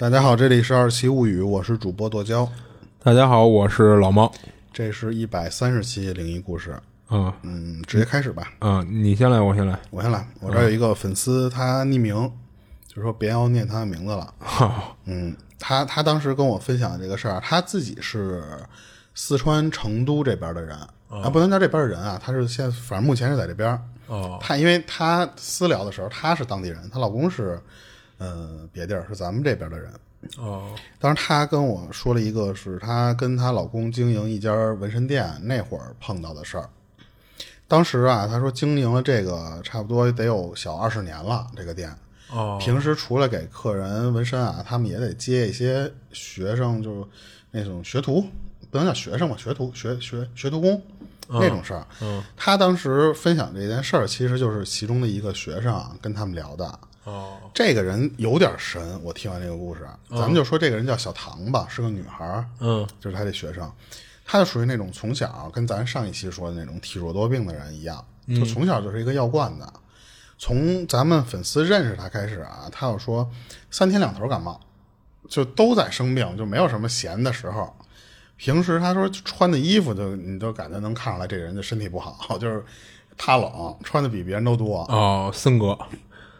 [0.00, 2.48] 大家好，这里是二期物语，我是主播剁椒，
[3.02, 4.32] 大家好，我是老猫。
[4.72, 8.52] 这是一百三十期灵异故事，嗯嗯，直接开始吧。
[8.60, 9.76] 嗯，你先来，我先来。
[9.90, 12.30] 我先来，我这儿有一个粉丝，他匿名，
[12.86, 14.32] 就说别要念他的名字了。
[14.38, 18.44] 好， 嗯，他他当时跟我分享这个事儿，他自己是
[19.16, 20.78] 四川成都这边的人
[21.08, 23.76] 啊，不能叫这边的人啊，他是现在反正目前是在这边。
[24.06, 27.60] 哦，他因为他私聊的时候，他是当地人，她老公是
[28.18, 29.90] 呃别地儿，是咱们这边的人。
[30.36, 36.68] 哦，当时她跟我说了一个，是她跟她老公经营一家纹身店那会儿碰到的事儿。
[37.68, 41.94] 当时啊，她说经营了这个差不多得有小二十年了，这个店。
[42.30, 47.06] 哦，平时除了给客人纹身啊，他们也得接一些学生，就是
[47.52, 48.22] 那种学徒，
[48.70, 50.82] 不能叫学生吧，学徒、学学学徒工
[51.28, 51.86] 那种事儿。
[52.02, 56.78] 嗯，他当时分享这件事儿，其实就是其中的一个学生啊跟他们聊的。
[57.08, 63.70] 哦，这个人有点神，我听完这个故事，咱们就说这个人叫小唐吧，是个女孩，嗯，就是他这学生，
[64.24, 69.66] 他就属于那种从小跟咱上一期说的那种体弱多病的人一样，就从小就是一个药罐子。
[70.40, 73.28] 从咱们粉丝认识他开始啊，他有说
[73.70, 74.60] 三天两头感冒，
[75.28, 77.74] 就都在生病，就没有什么闲的时候。
[78.36, 82.64] 平时他说穿的衣服就你都感觉能看出来这人的身体不好， 就是
[83.16, 84.82] 怕冷，穿的比别人都多。
[84.82, 85.76] 哦，森哥，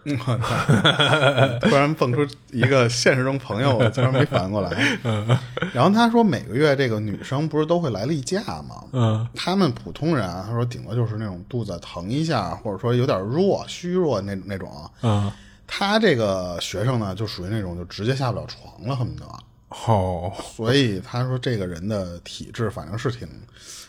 [1.61, 4.99] 突然蹦出一个现实中朋友，我 突然没反应过来。
[5.73, 8.85] 然后他说，每个月这个女生不是都会来例假吗？
[8.93, 14.71] 嗯，他们普通人啊，他说顶多就是那种肚子疼一下，或者说有点弱、虚弱那那种。
[15.03, 15.31] 嗯，
[15.67, 19.27] 他这个学生呢，就属于那种就直接下不了床了，恨不得。
[19.69, 23.29] 好， 所以他说这个人的体质反正是挺、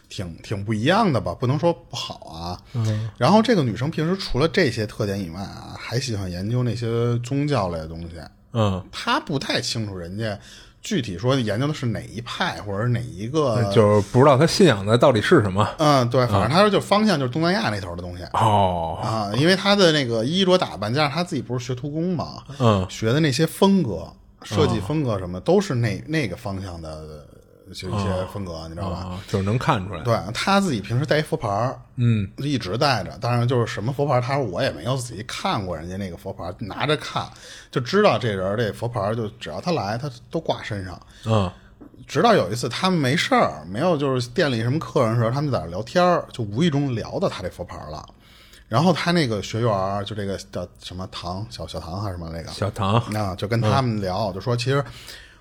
[0.09, 2.59] 挺、挺不一样的吧，不能说不好啊。
[2.73, 8.15] 嗯，然后这个女生平时除了这些特点以外啊，还喜欢研究那些宗教类的东西。
[8.53, 10.37] 嗯，她不太清楚人家
[10.81, 15.69] 具体说研究的是哪一派或者哪一个，就是不知道他信仰的到底是什么。
[15.77, 18.23] 嗯，对，反正她说就方向就是东南亚那头的东西。
[18.33, 24.11] 哦，啊，因为她的那个衣着打扮，加上她自己不是学徒工嘛，嗯，学的那些风格、
[24.43, 27.25] 设计风格什么，都是那那个方向的，
[27.73, 28.97] 就一些风格，你知道吧？
[28.97, 30.01] 啊，就是能看出来。
[30.03, 33.17] 对，他自己平时带一佛牌儿，嗯，一直带着。
[33.19, 37.27] 当然，就是什么佛牌，他说我也没有仔细看过人家那个佛牌，拿着看
[37.69, 40.99] 就知道这人这佛牌，就只要他来，他都挂身上。
[41.25, 41.51] 嗯，
[42.07, 48.03] 直到有一次他们没事儿，没有就是店里什么客人的时候，他们在那聊天儿，就无意中聊到他这佛牌了。
[48.69, 54.81] 然后他那个学员就这个叫什么唐小小唐还是什么那个小唐，啊，就跟他们聊，就说其实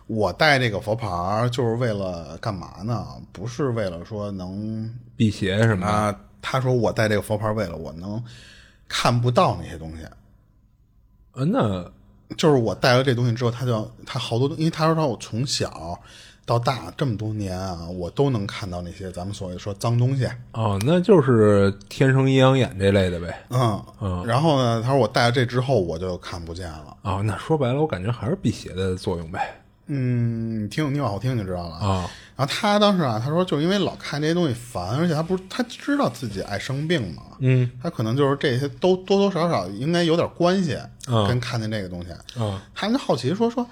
[0.07, 1.07] 我带这个佛牌
[1.53, 3.07] 就是为了干嘛呢？
[3.31, 5.93] 不是为了说能辟邪什么的。
[5.93, 8.23] 啊，他说我带这个佛牌，为了我能
[8.89, 10.07] 看不到那些东西，
[11.33, 11.85] 呃，那
[12.35, 16.01] 就是我带了这东西之后，他就他好多，因为他说他我从小
[16.49, 23.39] 到大这么多年啊，我都能看到那些咱们所谓说脏东西，哦，那就是天生阴阳眼这类的呗。
[23.51, 26.97] 嗯嗯然后呢，他说我戴了这之后，我就看不见了。
[27.03, 29.61] 哦，那说白了，我感觉还是辟邪的作用呗。
[29.91, 32.11] 嗯，你听你往后听就知道了啊。
[32.35, 42.09] 然后他当时啊，他说就因为老看这些东西烦，而且他不是他知道自己爱生病嘛，嗯，他可能就是这些都多多少少应该有点关系，嗯跟看见这个东西，
[42.39, 43.67] 嗯，他们就好奇说说，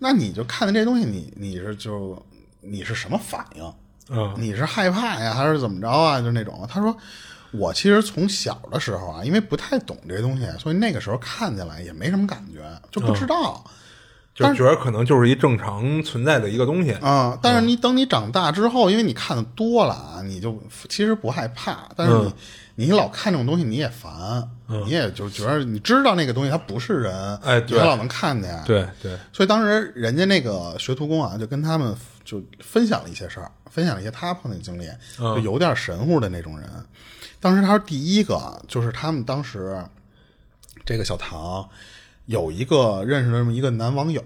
[0.00, 2.20] 那你就看见这东西，你你是就
[2.60, 3.74] 你是什么反应？
[4.08, 6.20] 嗯，你是害怕呀，还是怎么着啊？
[6.20, 6.66] 就那种。
[6.68, 6.96] 他说，
[7.52, 13.64] 我其实从小的时候啊，因为不太懂这些东西，所以那个时候看起来也没什么感觉，就不知道。
[14.40, 16.92] 就觉得可能就是一正常存在的一个东西。
[16.92, 20.58] 啊、但是你等你长大之后，因为你看的多了啊，你就
[20.88, 21.88] 其实不害怕。
[21.94, 22.34] 但是你、
[22.74, 28.62] 你老看这种东西，你也烦，你也就觉得你知道那个东西它不是人，哎对你老能看见。
[28.64, 31.94] 对对，所以当时人家那个学徒工啊，就跟他们
[32.24, 34.86] 就分享了一些事儿，分享了一些他碰见的经历，
[35.18, 36.68] 就有点神乎的那种人。
[37.40, 39.82] 当时他说第一个就是他们当时
[40.84, 41.66] 这个小唐
[42.30, 44.22] 有一个认识的这么一个男网友，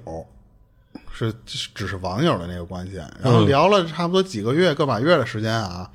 [1.11, 5.91] 是只是网友的那个关系，然后聊了差不多几个月、个把月的时间啊，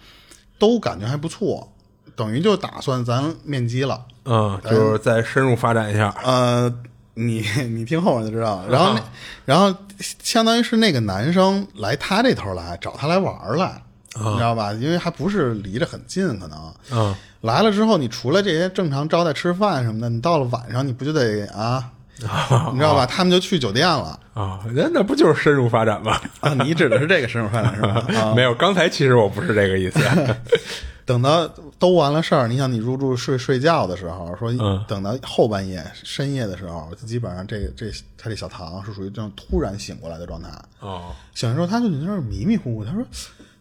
[0.58, 1.72] 都感觉还不错，
[2.16, 4.04] 等于就打算咱面基了。
[4.26, 6.10] 嗯，就是再深入发展一下。
[6.24, 6.74] 呃，
[7.14, 8.70] 你 你听后面就知道了。
[8.70, 9.04] 然后那，
[9.46, 9.78] 然后
[10.24, 13.80] 相当于是那个男生来他这头来找他来玩儿来，
[14.16, 14.74] 你知道吧？
[14.74, 16.74] 因为还不是离着很近，可能。
[16.92, 21.92] 嗯，来了之后，你除了这些正常招待吃饭什么的，你到了晚上你不就得啊？
[22.72, 23.06] 你知道吧？
[23.06, 26.20] 他们就去酒店了啊，那那不就是深入发展吗？
[26.42, 26.54] 啊！
[26.64, 28.06] 你指的是这个深入发展是吧？
[28.20, 30.00] 啊没有，刚才其实我不是这个意思。
[31.06, 31.48] 等到
[31.80, 40.50] 都完了事儿，你想你入住睡睡觉的时候，说嗯等到后半夜深夜的时候，就基本上这这他这小唐是属于这种突然醒过来的状态。
[40.82, 43.04] 哦，醒的时候，他就在那迷迷糊糊，他说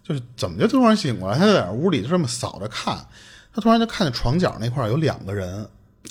[0.07, 1.39] 就是怎么就突然醒过来？
[1.39, 2.99] 他就在那屋里就这么扫着看，
[3.55, 5.67] 他突然就看见床角那块有两个人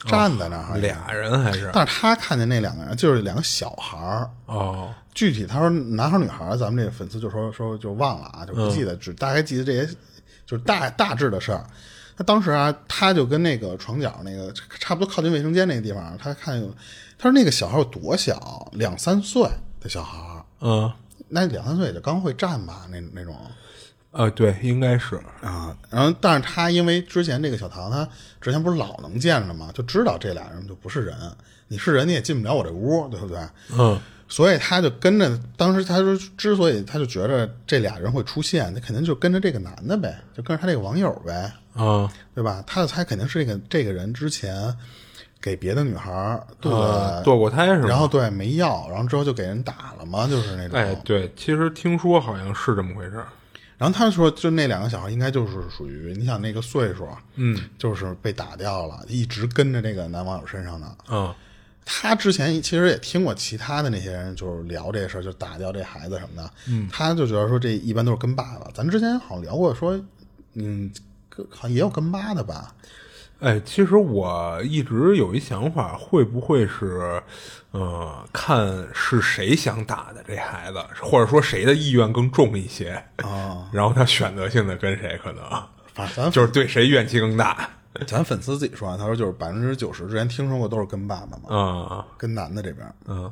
[0.06, 1.70] 站在那儿，俩人还是？
[1.74, 4.30] 但是他看见那两个人就是两个小孩儿。
[4.46, 9.86] 哦，具体他说男孩儿女孩儿，咱们这个粉丝就说说就忘了啊，就不记得，只大概记得这些，
[10.46, 11.66] 就是大大致的事儿。
[12.16, 16.68] 他当时啊，他就跟那个床角那个差不多靠近卫生间那个地方，他看有，
[17.18, 19.44] 他说那个小孩有多小，两三岁
[19.80, 20.92] 的小孩儿，嗯，
[21.28, 23.36] 那两三岁也就刚会站吧，那那种
[24.18, 25.78] 呃，对，应该是，啊。
[25.92, 28.08] 然后，但是他因为之前这个小唐，他
[28.42, 31.16] 之前不是老能见着嘛，就知道这俩人就不是人，
[31.68, 33.38] 你是人你也进不了我这屋，对不对？
[33.78, 42.64] 嗯，所以他就跟着，当时他说，之所以他就觉着这俩人会出现，那肯定就跟着这个男的呗，就跟着他这个网友呗，啊，对吧？
[42.66, 44.76] 他就猜肯定是这个这个人之前
[45.40, 46.12] 给别的女孩
[46.60, 47.88] 堕呃，堕过胎是吗？
[47.88, 50.80] 然后对没要，然后之后就给人打了嘛，就是那种。
[50.80, 53.28] 哎，对，其实听说好像是这么回事儿。
[53.78, 60.98] 然后他说，就那两个小孩应该就是属于你想那个岁数，嗯，就是被打掉了，一直跟着那个男网友身上的。
[61.10, 61.32] 嗯，
[61.86, 66.52] 他之前其实也听过其他的那些人就是聊这事儿，就打掉这孩子什么的。
[66.68, 68.68] 嗯，他就觉得说这一般都是跟爸爸。
[68.74, 70.00] 咱之前好像聊过说，
[70.56, 70.92] 嗯，
[71.30, 72.74] 跟好像也有跟妈的吧？
[73.40, 77.22] 哎，其实我一直有一想法，会不会是，
[77.80, 85.44] 呃，看是谁想打的这孩子，或者说谁的意愿更重一些啊， 然后他选择性的跟谁可能。
[85.94, 87.70] 反正咱就是对谁怨气更大。
[88.06, 92.06] 咱粉丝自己说啊，他说就是百分之九十之前听说过都是跟爸爸嘛，啊。
[92.18, 92.88] 跟男的这边。
[93.06, 93.32] 嗯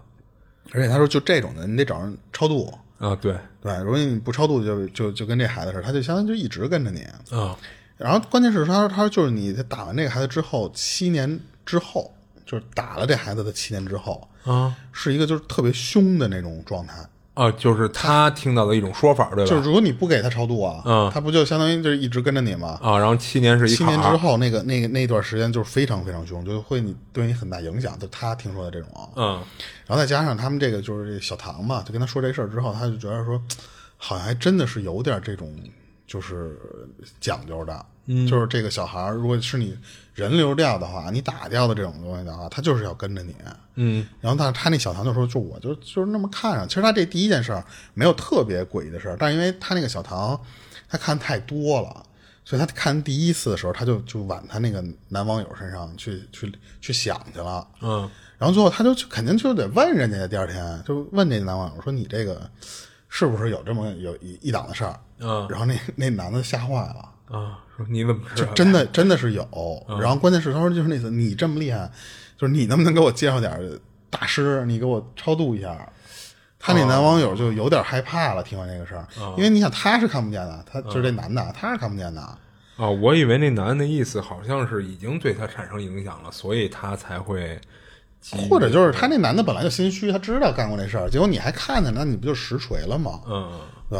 [0.71, 2.73] 而且他说就这种的，你得找人超度。
[2.97, 3.35] 啊对。
[3.61, 7.01] 对，如果你不超度就，就就跟这孩子似的，他就相当于就一直跟着你。
[7.35, 7.55] 啊。
[7.97, 12.11] 然后关键是他说他说就是你打完这个孩子之后，七年之后，
[12.45, 16.95] 就是打了这孩子的七年之后，啊是一个就是特别凶的那种状态。
[17.33, 19.49] 啊，就是他听到的一种说法，对吧？
[19.49, 22.79] 就是如果你不给他超度啊，嗯他不就相当于就是一直跟着你吗？
[22.81, 27.99] 啊，然后七年是一七年之后，那个那个那段时间就是非常非常凶，就会你对你很大影响。
[27.99, 29.43] 就他听说的这种，嗯
[29.85, 33.41] 然后再加上他们这个就是这小唐嘛，就跟他说这事儿之后，他就觉得说，
[33.97, 35.53] 好像还真的是有点这种
[36.07, 36.57] 就是
[37.19, 39.77] 讲究的，嗯就是这个小孩儿如果是你
[40.15, 43.35] 人流掉的话，你打掉的这种东西的话，他就是要跟着你。
[43.75, 46.67] 嗯然后但是他那小唐就说，就我就就是那么看上。
[46.67, 47.63] 其实他这第一件事儿
[47.93, 50.39] 没有特别诡异的事儿，但是因为他那个小唐
[50.89, 52.03] 他看太多了。
[52.47, 54.79] 所以他看第一次的时候，他就就往他那个
[55.09, 58.07] 男网友身上去去去想去了，嗯
[58.37, 62.47] 然后最后他就肯定就得问人家，第二天就问这男网友说：“你这个
[63.09, 68.47] 是不是有这么有一一档子事儿？”嗯然后那那男的吓坏了，啊，说你怎么知道？
[68.47, 69.85] 就真的真的是有。
[69.99, 71.91] 然后关键是他说就是那次你这么厉害，
[72.37, 73.79] 就是你能不能给我介绍点儿
[74.09, 75.89] 大师，你给我超度一下？
[76.57, 79.05] 他那男网友就有点害怕了，听完这个事儿，
[79.37, 82.21] 因为你想他是看不见的，他就是这男的，他是看不见的。
[82.21, 87.59] 啊，我以为那男的的意思好像是已经对他产生影响了，所以他才会
[88.49, 93.21] 或者就是他那男的本来就心虚，他知道干过这事儿，结果你还看见，那你不就实锤了吗？
[93.27, 93.99] 嗯对。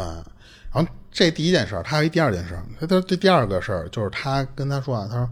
[1.16, 2.62] 这第一件事儿，他还有一第二件事儿。
[2.78, 5.26] 他他这第二个事儿就是他跟他说啊，他说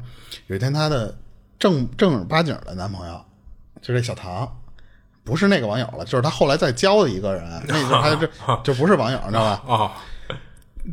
[0.46, 1.14] 有一天他的
[1.58, 3.22] 正正儿八经的男朋友，
[3.82, 4.50] 就这小唐，
[5.24, 8.26] 不是那个网友了，就是他后来再交的一个人，那时候他这
[8.64, 9.74] 就不是网友，你知道吧？
[9.74, 9.92] 啊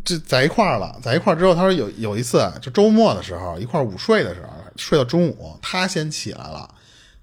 [0.04, 6.70] 这在一块儿了，在一块儿之后，他说有有一次就周末的时候，一块儿午睡的时候，睡到中午，他先起来了，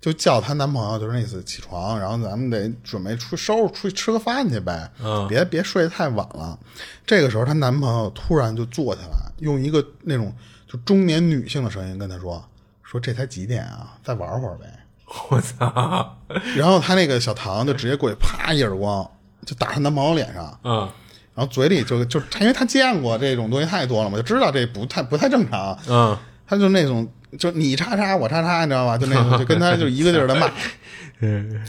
[0.01, 6.59] 就叫她男朋友，就是那次起床，然后咱们得准备出收拾出去吃个饭去呗，嗯别别睡得太晚了。
[7.07, 10.33] 这个时候，她男朋友突然就坐起来，用一个那种
[10.67, 12.45] 就中年女性的声音跟她说
[12.83, 14.67] ：“说这才几点啊，再玩会儿呗。
[15.31, 16.17] 我操，”
[16.55, 19.11] 然后她那个小唐就直接过去啪一耳光，
[19.47, 20.61] 就打她男朋友脸上。
[20.65, 20.89] 嗯
[21.35, 25.79] 然后嘴里就就因为他见过这种东西太多了嘛，就知道这不太不太正常。
[25.89, 27.07] 嗯他就那种
[27.39, 28.97] 就你叉叉我叉叉，你知道吧？
[28.97, 30.51] 就那种就跟他就一个劲儿的骂。
[31.21, 31.63] 嗯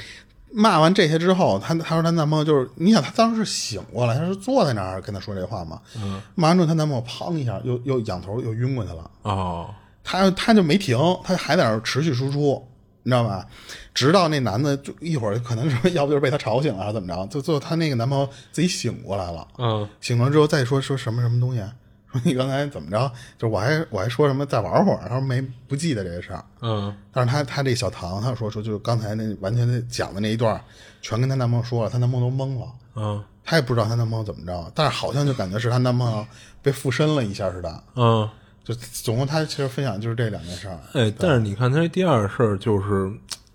[0.52, 5.80] 骂完这些之后，她她说她男朋友就是，你想她当时醒过来，她是坐在那儿跟她说这话嘛。
[5.96, 6.20] 嗯。
[6.34, 9.10] 骂完之后，她男朋友砰一下又又仰头又晕过去了。
[9.22, 9.70] 哦
[10.04, 12.68] 她她就没停，她还在那儿持续输出，
[13.04, 13.46] 你知道吧？
[13.94, 17.28] 直到那男的就一会儿可能是要不就是被她吵醒了，还是怎么着？
[17.28, 19.48] 就最后她那个男朋友自己醒过来了。
[19.60, 21.62] 嗯醒了之后再说说什么什么东西，
[22.14, 23.12] 说你刚才怎么着？
[23.38, 26.44] 就是我还我还说什么再玩会儿，他说没不记得这个事儿。
[26.62, 30.60] 嗯但是他他这小唐他说说就是刚才那完全的讲的那一段，
[31.02, 36.26] 全跟她男朋友说了，她男朋友都懵了，嗯她也不知道她男朋友怎么着，但是好像就感觉是她男朋友
[36.62, 37.84] 被附身了一下似的。
[37.96, 38.30] 嗯
[38.64, 43.12] 就总共他其实分享就是这两件事儿，哎，但是你看他这第二事儿就是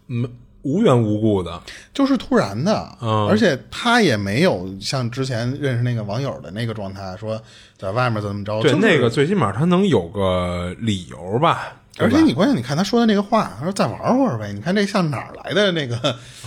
[0.07, 0.29] 没
[0.65, 7.41] 无缘无故的，就是突然的，嗯而且他也没有像之前认识那个网友的那个状态，说
[7.79, 11.75] 在外面怎么着，对就是那个最起码他能有个理由吧。
[11.99, 14.53] 而且你关键你看他说的那个话，他说再玩会儿呗。
[14.53, 15.97] 你看这像哪儿来的那个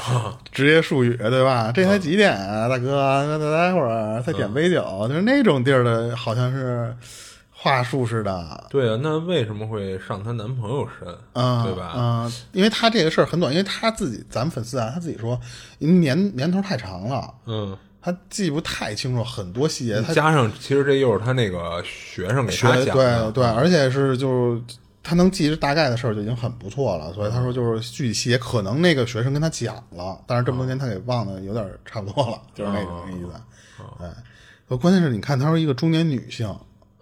[0.52, 1.72] 职业术语，对吧？
[1.74, 3.24] 这才几点啊，大哥？
[3.26, 6.94] 那再待会儿再点杯酒，就是那种地儿的，好像是
[7.60, 8.68] 话术似的。
[8.70, 11.08] 对啊，那为什么会上她男朋友身？
[11.34, 11.94] 嗯，对吧？
[11.96, 15.40] 嗯，因为她这个事儿很短，因为她自己，咱们粉丝啊，她自己说，
[15.80, 24.62] 年年头太长了，嗯，她记不太清楚很多细节，他加上其实这又是她那个学生给学他讲的，对对，而且是就是
[25.02, 33.32] 他能记着大概的事儿就已经很不错了，所以他说就是具体细节可能那个学生跟他讲了，但是这么多年他给忘的有点差不多了，就是那种意思。
[33.98, 34.08] 对，
[34.68, 36.54] 呃关键是你看，她说一个中年女性，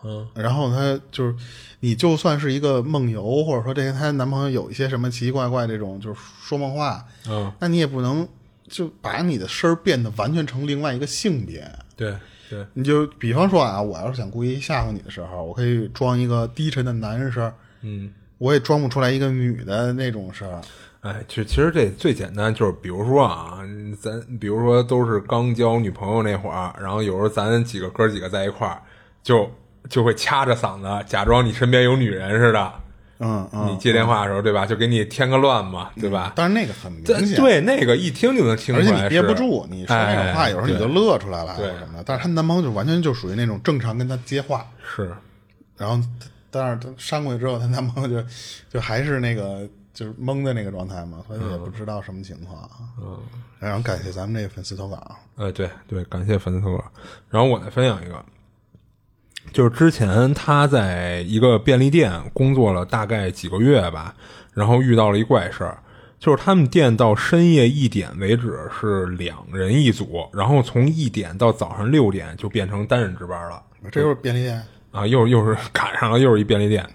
[0.04, 1.36] 嗯，然后她就是
[1.80, 8.28] 你就算是一个梦游，或者说这些她男朋友有一些什么奇奇怪怪这种就是说梦话，嗯，那你也不能
[8.68, 11.70] 就把你的声儿变得完全成另外一个性别。
[11.96, 12.16] 对
[12.50, 18.14] 对，你就比方说啊，我要是想故意吓唬你的时候，我可以装一个低沉的男人声，嗯。
[18.38, 20.62] 我也装不出来一个女的那种声儿。
[21.00, 23.60] 哎，其实其实这最简单，就是比如说啊，
[23.98, 28.82] 咱比如说都是刚交女朋友那会儿，然后有时候咱几个哥几个在一块儿，
[29.24, 29.50] 就
[29.90, 32.74] 就会掐着嗓子，假装你身边有女人似的。
[33.18, 34.66] 嗯嗯，你接电话的时候，对吧？
[34.66, 36.34] 就给你添个乱嘛，对吧？
[36.36, 42.04] 但是那个很明显，，对那个一听就能听出来，而且你憋不住，你说那种话，哎有时候你就乐出来了，对什么的。
[42.06, 45.16] 但是她男朋友就完全就属于那种正常跟她接话，是，
[45.78, 45.98] 然后
[46.52, 48.28] 但是她扇过去之后，她男朋友就
[48.70, 52.70] 就还是那个就是懵的那个状态嘛，所以也不知道什么情况。
[53.02, 53.18] 嗯，
[53.60, 55.16] 然后感谢咱们这个粉丝投稿。
[55.38, 56.84] 呃，对对，感谢粉丝投稿。
[57.30, 58.26] 然后我再分享一个，
[59.52, 64.14] 就是之前他在一个便利店工作了大概几个月吧，
[64.54, 65.78] 然后遇到了一怪事儿，
[66.20, 73.62] 就是他们店到深夜一点为止是两人一组，然后从一点到早上六点就变成单人值班了。
[73.92, 74.62] 这又是便利店，
[74.92, 76.86] 啊，又又是 赶上了，又是一便利店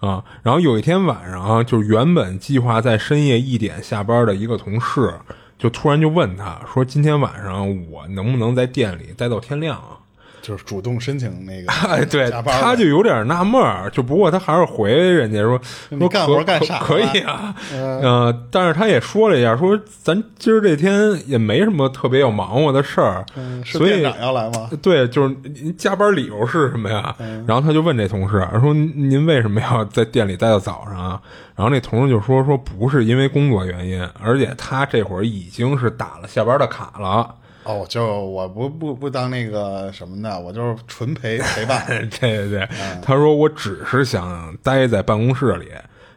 [0.00, 0.22] 啊。
[0.42, 5.14] 然后有一天晚上啊，就原本计划在深夜一点下班的一个同事，
[5.58, 9.96] 就突然就问他说：“今天晚上我能不能在店里待到天亮啊？”
[10.42, 15.60] 就是主动申请那个 哎，对，他就有点纳闷儿，就不过他还是回人家说
[15.98, 24.70] 说干活干啥可以啊，呃，但是他也说了一下，说咱今儿这天也没什么特别要忙活的事儿，嗯所以长要来吗？
[24.82, 27.14] 对，就是您加班理由是什么呀？
[27.46, 31.20] 然后他就问这同事说：“您您为什么要在店里待到早上啊？”
[31.54, 37.34] 然后那同事就说：“说不是因为工作原因，而且他这会儿已经是打了下班的卡了。”
[37.72, 41.86] 哦，就我不不不当那个什么的，我就是纯陪陪伴。
[41.86, 42.68] 对对对，
[43.02, 45.68] 他说我只是想待在办公室里。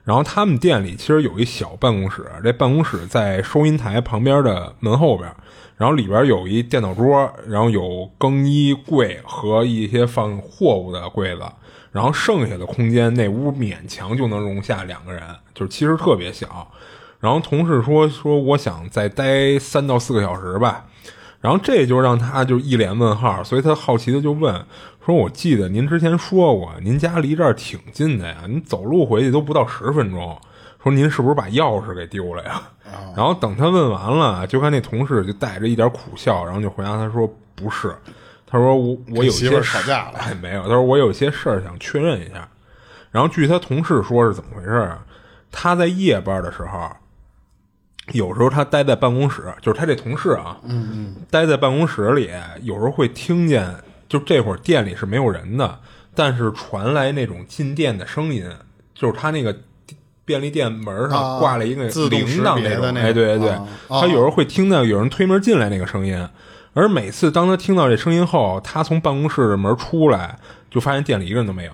[0.04, 5.34] 然后他们店里其实有一小办公室，这办公室在收银台旁边的门后边，
[5.78, 11.44] 然后里边有一电脑桌，然后有更衣柜和一些放货物的柜子，
[11.94, 15.24] 然后剩下的空间那屋勉强就能容下两个人，
[15.56, 16.70] 就是其实特别小。
[17.22, 20.86] 然后同事说说我想再待三到四个小时吧，
[21.44, 24.54] 然后这就让他就一脸问号，所以他好奇的就问
[25.06, 30.40] 说：“我记得您之前说过，您家离这儿挺近的呀，您走路回去都不到十分钟。
[30.82, 32.62] 说您是不是把钥匙给丢了呀？”
[33.14, 37.94] 然后等他问完了，就看那同事就带着一点苦笑，然后就回答他说：“不是，
[38.48, 42.48] 他说我我有些事吵架了哎，没有，他说我有些事儿想确认一下。
[43.12, 45.04] 然后据他同事说是怎么回事啊？
[45.52, 46.90] 他在夜班的时候，
[48.12, 52.30] 有时候他待在办公室，就是他这同事啊，嗯嗯，待在办公室里，
[52.62, 53.74] 有时候会听见，
[54.10, 55.80] 就这会儿店里是没有人的，
[56.14, 58.46] 但是传来那种进店的声音，
[58.94, 59.56] 就是他那个
[60.26, 66.28] 便利店门上啊挂了一个铃铛那种，哎，对对对，啊啊他有时候会听到有人推门进来那个声音，
[66.74, 70.38] 而每次当他听到这声音后，他从办公室的门出来，
[70.70, 71.72] 就发现店里一个人都没有。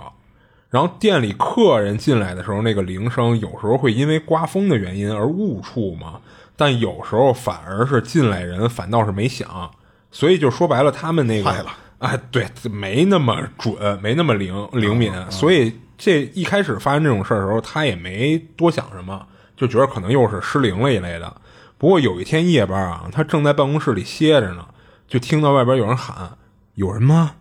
[0.70, 6.20] 然后店里客人进来的时候，那个铃声有时候会因为刮风的原因而误触嘛，
[6.56, 9.72] 但有时候反而是进来人反倒是没响，
[10.12, 19.26] 所以就说白了，他们那个坏了啊， 对，没那么准，没那么灵灵敏，所以这一开始发生这种事儿的时候，他也没多想什么，
[19.58, 21.36] 就觉得可能又是失灵了一类的。
[21.80, 24.68] 不过有一天夜班啊，他正在办公室里歇着呢，
[25.08, 26.38] 就听到外边有人喊
[26.76, 27.32] ：“有人吗？”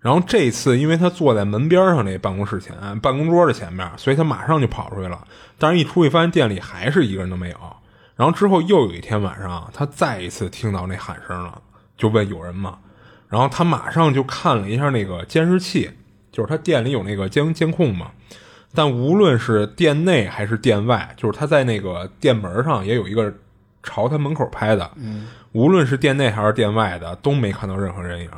[0.00, 5.26] 然后这次，因为他坐在门边上那办公室前办公桌的前面，所以他马上就跑出去了。
[5.58, 7.56] 但是，一出去发现店里还是一个人都没有。
[8.14, 11.60] 然后之后又有一天晚上，他再一次听到那喊声了，
[11.96, 12.78] 就问有人吗？
[13.28, 15.90] 然后他马上就看了一下那个监视器，
[16.30, 18.12] 就是他店里有那个监监控嘛。
[18.74, 23.32] 但无论是店内还是店外，就是他在那个店门上也有一个
[23.82, 24.90] 朝他门口拍的。
[24.96, 28.30] 嗯，无论是店内还是店外的，都没看到任何人影。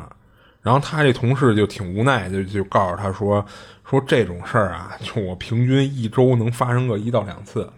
[0.62, 3.44] 然后他这同事就挺无奈，就就告诉他说
[3.88, 7.70] ：“说这种事儿啊，就我平均一周能发生个一到两次。”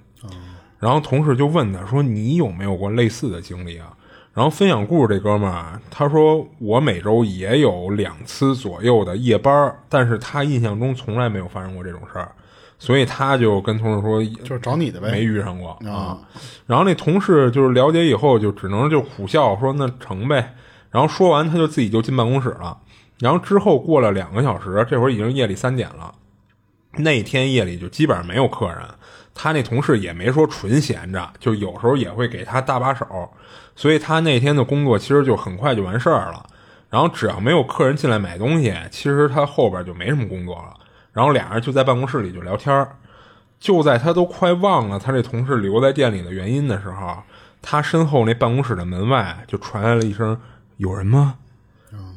[0.81, 3.93] 然后同事就问他说：“你有没有过类似的经历啊？”
[4.35, 12.33] 然后分享故事这哥们儿他说：“我每周也有两次左右的夜班，但是他印象中从来没有发生过这种事儿，
[12.81, 16.19] 所以他就跟同事说，就是找你的呗，没遇上过啊。”
[16.67, 20.55] 然后那同事就是了解以后，就只能就苦笑说：“那成呗。”
[20.93, 22.79] 然后说完，他就自己就进办公室了。
[23.19, 26.15] 然后之后过了两个小时，这会儿已经夜里三点了。
[26.99, 28.79] 那天夜里就基本上没有客人，
[29.35, 33.07] 他那同事也没说纯闲着，就有时候也会给他搭把手。
[33.75, 36.45] 所以他那天的工作其实就很快就完事儿了。
[36.91, 40.75] 然后只要没有客人进来买东西，其实他后边就没什么工作了。
[41.13, 42.97] 然后俩人就在办公室里就聊天儿
[43.59, 47.17] 就在他都快忘了他这同事留在店里的原因的时候，
[47.63, 50.39] 他身后那办公室的门外就传来了一声。
[50.83, 51.37] 有人吗？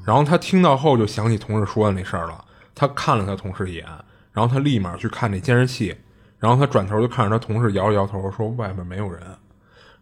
[0.03, 2.43] 然后他听到后就想起同事说的那事儿了。
[2.73, 3.85] 他看了他同事一眼，
[4.33, 5.95] 然后他立马去看那监视器。
[6.39, 9.21] 然后他转头就看着他同事摇了摇头，说外面没有人。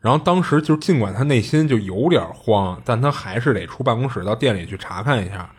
[0.01, 5.49] 然后当时就尽管他内心就有点慌，但他还是得出办公室到店里去查看一下。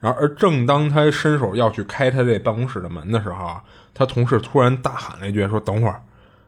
[0.00, 3.60] 然后而正当他伸手要去开他这办公室的门的时候，
[3.94, 6.02] 他同事突然大喊了一句：“说等会儿。”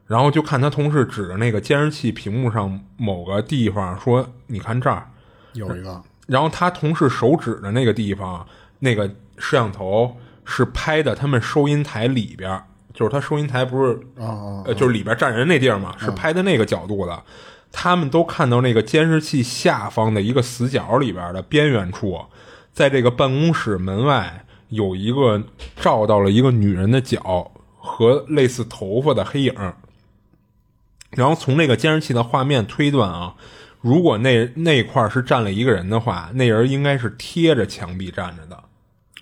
[0.06, 5.08] 然后就看他同事指着那个监视器屏幕上某个地方说：“你看这儿。”
[5.54, 8.46] 有一个，然后他同事手指的那个地方，
[8.80, 9.08] 那个
[9.38, 17.22] 摄像头是拍的他们收银台里边，就是他收银台不是呃，就是里边站人那地儿嘛，是拍的那个角度的。
[17.72, 22.20] 他们都看到那个监视器下方的一个死角里边的边缘处，
[22.72, 25.42] 在这个办公室门外有一个
[25.76, 29.54] 照到了一个女人的脚和类似头发的黑影。
[31.10, 33.34] 然后从那个监视器的画面推断啊。
[33.84, 38.58] 如果那那块是站了一个人的话，那人应该是贴着墙壁站着的，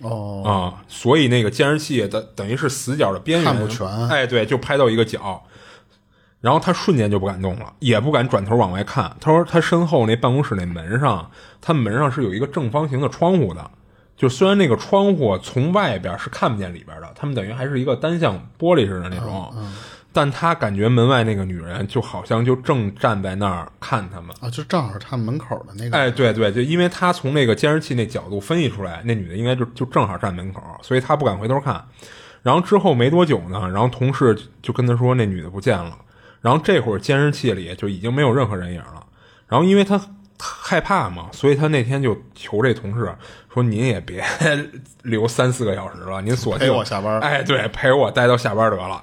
[0.07, 0.41] 哦。
[0.45, 3.45] 啊，所以那个监视器的等于是死角的边缘。
[3.45, 5.43] 看不全，哎，对，就拍到一个角，
[6.39, 9.13] 然后他瞬间就不敢动了，也不敢转头往外看。
[9.19, 13.69] 他说他身后那办公室那门上，他门上是有一个正方形的窗户的，
[14.15, 19.53] 就虽然那个窗户从外边是看不见里边的，他们等于还是一个单向玻璃似的那种。
[20.13, 25.97] 但他感觉门外那个女人就好像就正站在那儿看他们啊，就正好是他们门口的那个。
[25.97, 31.83] 哎，对对，就因为他从那个监视器那角度分析出来，那女的应该就就正好站门口，所以他不敢回头看。
[32.43, 35.97] 然后之后没多久呢，然后同事就跟他说那女的不见了。
[36.41, 39.05] 然后这会儿监视器里就已经没有任何人影了。
[39.47, 39.99] 然后因为他
[40.37, 43.15] 害怕嘛，所以他那天就求这同事
[43.53, 44.21] 说：“您也别
[45.03, 49.01] 留三四个小时了，您索性陪我下班。”哎，对，陪我待到下班得了。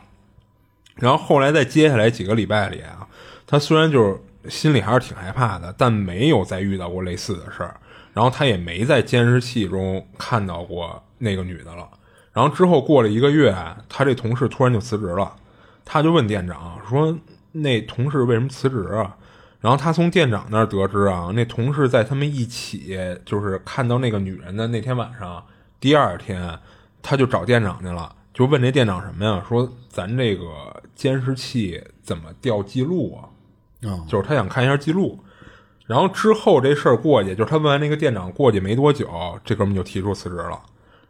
[1.01, 3.09] 然后后来在接下来几个礼拜里啊，
[3.47, 7.75] 他虽然就是心里还是挺害怕的，但没有再遇到过类似的事儿。
[8.13, 11.89] 然后他也没在监视器中看到过那个女的了。
[12.33, 13.55] 然后之后过了一个月，
[13.89, 15.33] 他这同事突然就辞职了。
[15.85, 17.19] 他就问店长说
[17.53, 19.17] ：“那同事为什么辞职啊？”
[19.61, 25.45] 然后他从店长那儿得知啊，那同事在他们一起就是看到那个女人的那天晚上，
[25.79, 26.59] 第二天
[27.03, 28.15] 他就找店长去了。
[28.33, 29.45] 就问这店长什么呀？
[29.49, 30.45] 说咱这个
[30.95, 33.29] 监视器怎么调记录啊？
[34.09, 35.19] 就是他想看一下记录。
[35.87, 39.11] 然后之后这事儿过去，就是他问完那个店长过去没多久，
[39.45, 40.61] 这哥们就提出辞职了。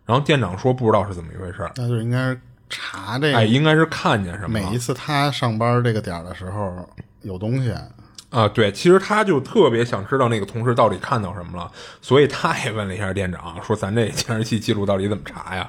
[0.07, 4.59] 然后店长说不知道是怎么一回事那就应该是查这个，哎，应该是看见什么。
[4.59, 6.89] 每一次他上班这个点的时候
[7.21, 7.73] 有东西
[8.31, 15.69] 啊，对，其实他就特别想知道那个同事到底看到什么了，所以他也问了一下店长，说咱这监视器记录到底怎么查呀？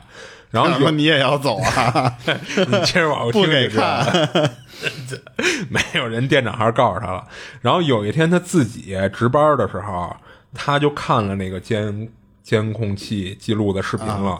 [0.51, 2.17] 然后说你也要走啊？
[2.27, 3.41] 你接着往后听。
[3.41, 4.29] 不给看，
[5.69, 6.27] 没有人。
[6.27, 7.25] 店长还是告诉他了。
[7.61, 10.15] 然后有一天他自己值班的时候，
[10.53, 12.09] 他就看了那个监
[12.43, 14.39] 监控器记录的视频了。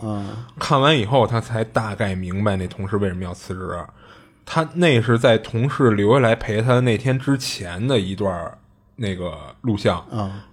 [0.58, 3.84] 看完以后，他才大概明白那同事为什么要辞职。
[4.44, 8.58] 他那是在同事留下来陪他那天之前的一段。
[8.96, 10.04] 那个录像，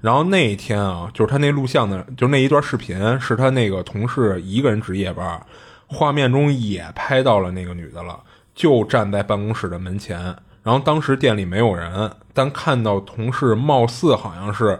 [0.01, 5.45] 然后那一天啊，就是他那录像的，就那一段视频，是他那个同事一个人值夜班，
[5.87, 8.19] 画面中也拍到了那个女的了，
[8.55, 10.35] 就站在办公室的门前。
[10.63, 14.79] 然后当时店里没有人，但看到同事貌似好像是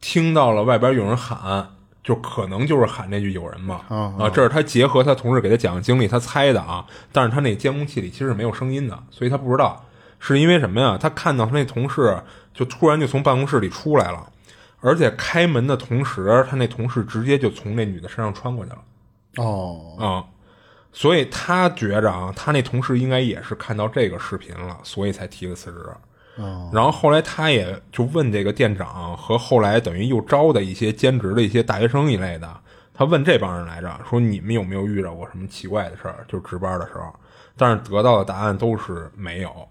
[0.00, 1.68] 听到了外边有人喊，
[2.02, 3.80] 就可能就是喊那句“有人嘛”
[4.18, 6.84] 啊，这是他结合他同事给他讲的经历，他猜的啊。
[7.10, 9.84] 但是他那监控器里其实是没有声音的，所以他不知道
[10.18, 10.98] 是因为什么呀？
[11.00, 12.20] 他看到他那同事。
[12.56, 14.32] 就突然就从办公室里出来了，
[14.80, 18.78] 而且开门的同时，他那同事直接就从那女的身上穿过去了。
[19.36, 20.24] 哦，啊、
[20.90, 25.78] 所以他觉着啊，他那同事应该也是看到这个视频了，所以才提的辞职。
[26.42, 32.60] 哦，然后后来他也就问这个店长和后来等于又招的一些兼职的一些大学生一类的，
[32.94, 37.14] 他问这帮人来着，说你们有没有遇到过什么奇怪的事儿，就值班的时候，
[37.56, 39.68] 但是得到的答案都是没有，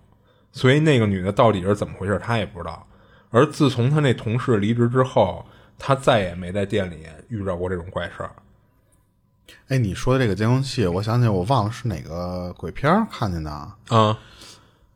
[0.56, 2.88] 所以那个女的到底是怎么回事，她也不知道。
[3.30, 5.46] 而自从她那同事离职之后，
[5.78, 8.32] 她再也没在店里遇到过这种怪事儿。
[9.68, 14.15] 哎，你说的这个监控器，我想起我忘了是哪个鬼片儿看见的啊，嗯、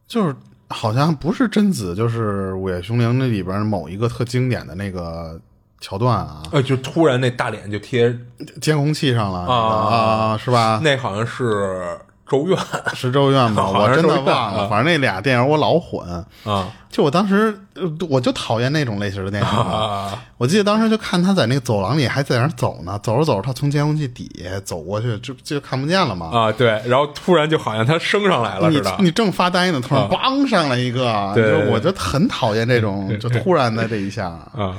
[0.07, 0.33] 就是
[0.69, 5.39] 好像不是贞子，就是《午夜凶铃》那里边某一个特经典的那个
[5.81, 8.17] 桥段啊，呃，就突然那大脸就贴，
[8.61, 10.79] 监控器上了啊啊，是吧？
[10.81, 12.57] 那好像是咒怨
[12.93, 13.69] 是咒怨吗？
[13.73, 16.07] 我真的忘了，啊反正那俩电影我老混。
[16.45, 19.47] 啊就我当时，呃我就讨厌那种类型的电影。
[19.47, 26.27] 啊我记得当时就看他在那个走廊里还在那走呢，走着走着，他从监控器底下走过去，就就看不见了嘛。
[26.33, 26.51] 啊！
[26.51, 28.95] 对，然后突然就好像他升上来了你似的。
[28.99, 34.25] 你正发呆呢，突然梆上来一个，对对就我就很讨厌这种就突然的这一下。
[34.57, 34.75] 啊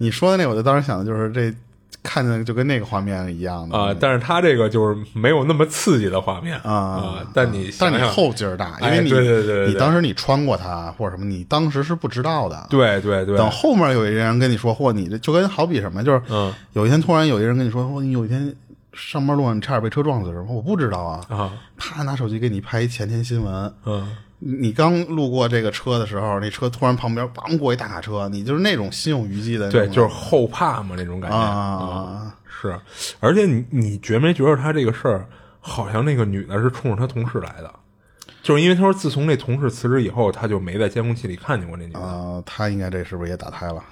[0.00, 1.52] 你说的那，我就当时想的就是这
[2.08, 3.94] 看见就跟那个画面一样的啊！
[4.00, 7.22] 但是他这个就是没有那么刺激的画面啊。
[7.34, 12.66] 但你但你后劲儿大，因哎为你对对对对对你当时你穿过它或者什么，你当时是不知道的。
[12.70, 18.54] 对对对，等后面有一人跟你说，或你这就跟好比什么，就是嗯有一天突然有一人跟你说，或你有一天
[18.94, 24.08] 上班路上你差点被车撞死什么，我不知道啊，啊啪拿手机给你拍一前天新闻，嗯
[24.40, 32.78] 你刚路过这个车的时候，那车突然旁边梆过一大卡车，你就是那种心有余悸的，对，就是后怕嘛那种感觉啊，是，
[33.20, 35.26] 而且你你觉没觉得他这个事儿，
[35.60, 37.74] 好像那个女的是冲着他同事来的，
[38.42, 43.82] 就是因为他说自从那同事辞职以后，他就没在监控器里看见过那女的啊，他应该这是不是也打胎了？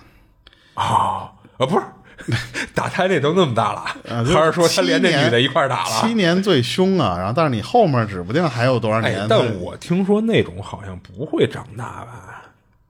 [0.75, 1.83] 啊啊不是。
[2.75, 5.91] 打胎那都那么大了，啊还是说他连那女的一块儿打了？
[6.01, 12.43] 七年最凶啊，然后但是你后面指不定还有多少年，，哎但我听说那种好像不会长大吧？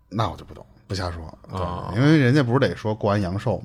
[0.09, 3.59] 那我就不懂，不瞎说啊对因为人家不是得说过完阳寿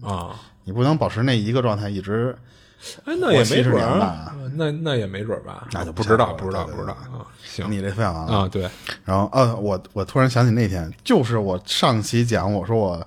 [0.00, 2.34] 吗，啊，你不能保持那一个状态一直
[3.04, 5.66] 哎，那也没准吧啊，那那也没准儿吧？
[5.72, 7.26] 那就不知道，不知道，不知道啊。
[7.44, 8.68] 行你这分享完了啊，对，
[9.04, 13.04] 然后呃，我我突然想起那天，就是我上期讲我说我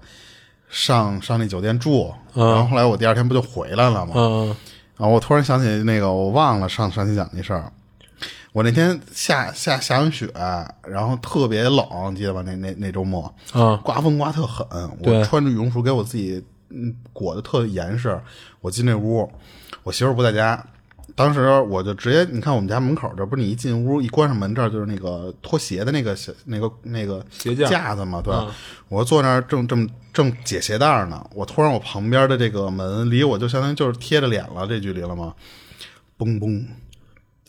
[0.71, 4.13] 上上那酒店住，然后后来我第二天不就回来了吗？
[4.15, 4.55] 嗯
[4.97, 7.71] 然后我突然想起那个，我忘了上上期讲那事儿。
[8.53, 10.31] 我那天下下下完雪，
[10.84, 12.43] 然后特别冷，记得吧？
[12.45, 14.67] 那那那周末，啊刮风刮特狠，
[15.01, 18.19] 对我穿着羽绒服给我自己嗯裹得特严实。
[18.60, 19.27] 我进那屋，
[19.81, 20.63] 我媳妇儿不在家，
[21.15, 28.54] 当时我就直接你看我们家门口这不是你一进屋一关上门这儿就是那个脱鞋的那个小那个那个鞋架架子嘛，对吧？
[28.89, 35.34] 我坐那儿正正正解鞋带儿呢，我突然我旁边的这个门离我就相当于就是贴着脸了这距离了吗？
[36.17, 36.65] 嘣嘣，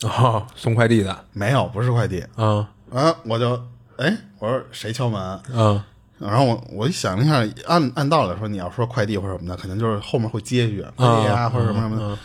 [0.07, 3.15] 啊，送快递的没有，不是快递啊啊！
[3.25, 3.61] 我就
[3.97, 5.21] 哎，我说谁敲门？
[5.21, 5.85] 啊
[6.19, 12.17] 然后我我一想了一下，按按道理来说，你要说快递或者什么的，肯定就是后面会接一句快递啊或者什么什么的。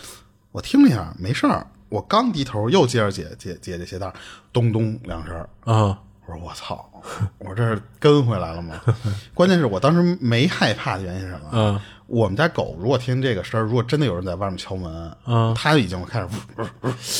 [0.52, 1.66] 我听了一下，没事儿。
[1.88, 4.12] 我刚低头又接着解解解这鞋带，
[4.52, 5.48] 咚咚两声儿。
[5.64, 6.86] 啊我说我操，
[7.38, 8.74] 我这是跟回来了吗？
[9.32, 11.48] 关键是我当时没害怕的原因是什么？
[11.52, 16.26] 嗯我们家狗如果听这个声儿，如果真的有人在外面敲门，嗯它已经开始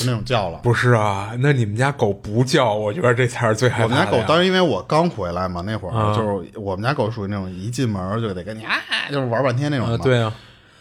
[0.07, 0.59] 那种叫了。
[0.63, 4.13] 不是啊，那你们家狗不叫，我觉得这才是最害我们怕的呀。
[4.13, 8.77] 家狗当时因为我刚回来嘛，那会儿、啊就是我们家狗属于那种一进门就得跟你啊，
[9.11, 9.95] 就是玩半天那种嘛。
[9.95, 10.33] 啊，对啊，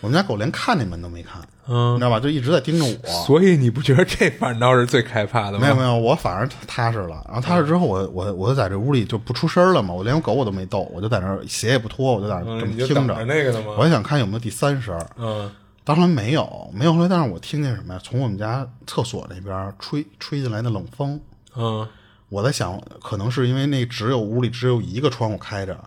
[0.01, 2.19] 我们家狗连看那门都没看，你嗯知，道吧？
[2.19, 3.09] 就一直在盯着我。
[3.25, 5.59] 所以你不觉得这反倒是最害怕的吗？
[5.59, 7.23] 没有没有，我反而踏实了。
[7.27, 12.83] 然后踏实之后我，我我就在这屋里就不出声了嘛，我连我狗我都没逗，我就在那儿鞋也不脱，我就在那儿这嗯，么听着。
[12.83, 13.73] 你就等着那个的吗？
[13.77, 15.51] 我还想看有没有第三声，嗯
[15.83, 16.93] 当然没有，没有。
[16.93, 17.99] 后来，但是我听见什么呀？
[18.03, 21.19] 从我们家厕所那边吹吹进来的冷风。
[21.55, 21.87] 嗯
[22.29, 25.79] 我在想，可能是因为那只有屋里只有一个窗户开着，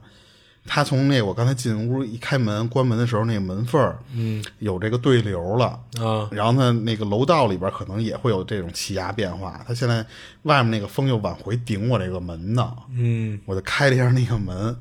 [0.66, 5.80] 他从那我刚才进屋一开门关门的时候，那个门缝儿嗯有这个对流了。
[5.98, 9.64] 啊然后呢，那个楼道里边可能也会有这种气压变化。
[9.66, 10.04] 他现在
[10.42, 14.76] 外面那个风又往回顶我这个门呢，嗯我就开了一下那个门，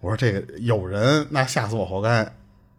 [0.00, 2.30] 我说这个有人，那吓死我活该。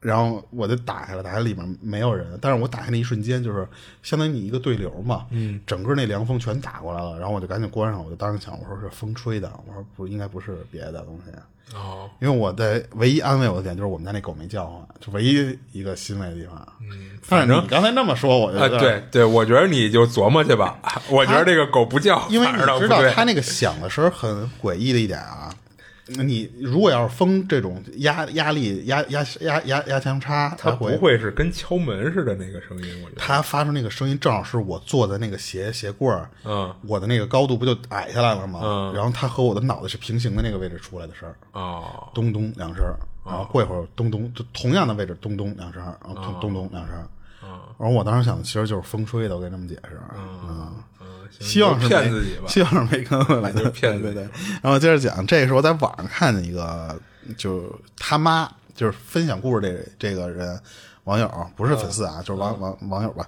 [0.02, 3.68] 然后我就打开了，打开里面没有人，但是我打开那一瞬间，就是
[4.02, 11.32] 相当于你一个对流嘛，嗯，整个那凉风全打过来了，然后我就赶紧关上，我就当时想，我说是风吹的，我说不应该不是别的东西，
[11.76, 16.68] 哦因为我的唯一安慰我的点就是我们家那狗没叫唤，就唯一一个欣慰的地方。
[16.82, 20.80] 嗯，反正你刚才那么说，我就啊，对对，我觉得你就琢磨去吧。
[21.10, 22.80] 我觉得这个狗不叫，因为你知道
[23.12, 25.54] 它那个响的声儿很诡异的一点啊，
[26.18, 33.02] 你如果要是封这种压压力压压压压压强差，它会不会是跟敲门似的那个声音？
[33.04, 33.22] 我觉得。
[33.22, 38.60] 它发出那个声音，正好是我坐在那个鞋鞋柜儿，嗯，我的那个高度不就矮下来了吗？
[38.64, 42.84] 嗯，然后它和我的脑袋是平行的那个位置出来的声儿，哦，咚咚两声，
[43.26, 46.96] 然后过一会儿咚咚，就同样的位置咚咚两声，然后咚咚咚两声。
[47.80, 50.40] 然后我当时想的其实就是风吹的，我给他们解释，嗯。
[50.48, 50.74] 嗯，
[51.42, 54.24] 希望是骗自己吧，希望是没跟我来就骗对对。
[54.62, 56.98] 然后接着讲，这是我在网上看见一个，
[57.38, 59.62] 就是他妈就是分享故事
[60.00, 60.60] 这这个人
[61.06, 63.28] 网友，不是粉丝啊，就是网网网友吧。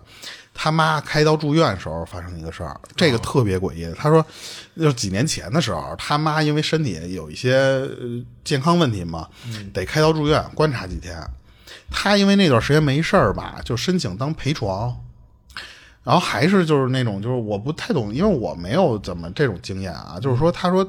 [0.56, 3.91] 他妈开刀住院时候发生的一个事儿，这个特别诡异。
[3.97, 4.23] 他说，
[4.78, 7.89] 就是几年前的时候，他妈因为身体有一些
[8.43, 9.28] 健康问题嘛，
[9.73, 11.19] 得开刀住院观察几天。
[11.89, 14.95] 他因为那段时间没事儿吧，就申请当陪床。
[16.03, 20.19] 然后还是就是那种，就是我不太懂，因为我没有怎么这种经验啊。
[20.21, 20.87] 就是说，他说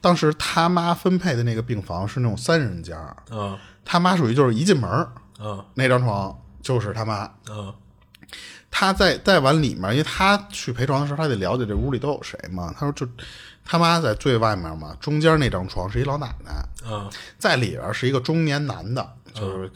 [0.00, 2.96] 当时他妈分配的那个病房是那种三人间
[3.30, 5.06] 嗯，他妈属于就是一进门
[5.40, 7.72] 嗯，那张床就是他妈，嗯，
[8.70, 12.74] 他在再往里面，因为他去陪床的时候，他得了解这屋里都有谁嘛。
[12.76, 13.06] 他说就
[13.64, 16.52] 他妈在最外面嘛，中间那张床是一老奶奶，
[16.84, 19.70] 嗯，在里边是一个中年男的，就是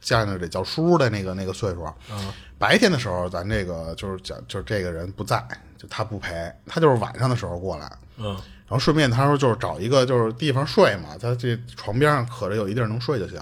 [0.00, 1.86] 见着得叫叔的那个那个岁数。
[2.10, 2.32] 嗯，
[2.64, 5.46] 白天的时候，咱这个就是讲，就是这个人不在，
[5.76, 7.92] 就他不陪，他就是晚上的时候过来。
[8.16, 13.38] 嗯，然后顺便他说就是找一个就是地方睡嘛，他这床边上可着有一地儿能睡就行。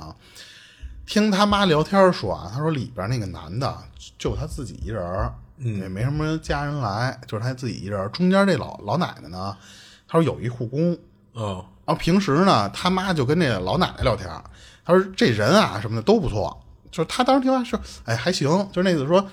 [1.07, 3.73] 听他妈聊天说啊，他说里边那个男的
[4.19, 8.09] 就他自己一人儿，也没什么家人来，就是他自己一人儿。
[8.09, 9.57] 中间这老老奶奶呢，
[10.09, 10.99] 他说有一护工，
[11.35, 14.29] 哦，然后平时呢，他妈就跟这老奶奶聊天，
[14.85, 16.62] 他说这人啊什么的都不错，
[16.93, 19.27] 就是他当时听完说，哎还行，就是那意思说，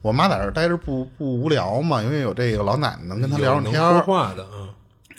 [0.00, 4.68] 我妈在这儿待着不不无聊嘛，因为有这个老奶奶能跟他聊聊天儿说话的，嗯，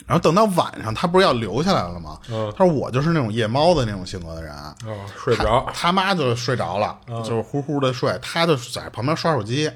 [0.04, 2.18] 然后等到晚上，他不是要留下来了吗？
[2.28, 2.52] 嗯。
[2.56, 9.70] 他说我就是那种夜猫子那种性格的人，哦，睡不着，他妈就睡着了，就是呼呼的睡，他就在旁边刷手机，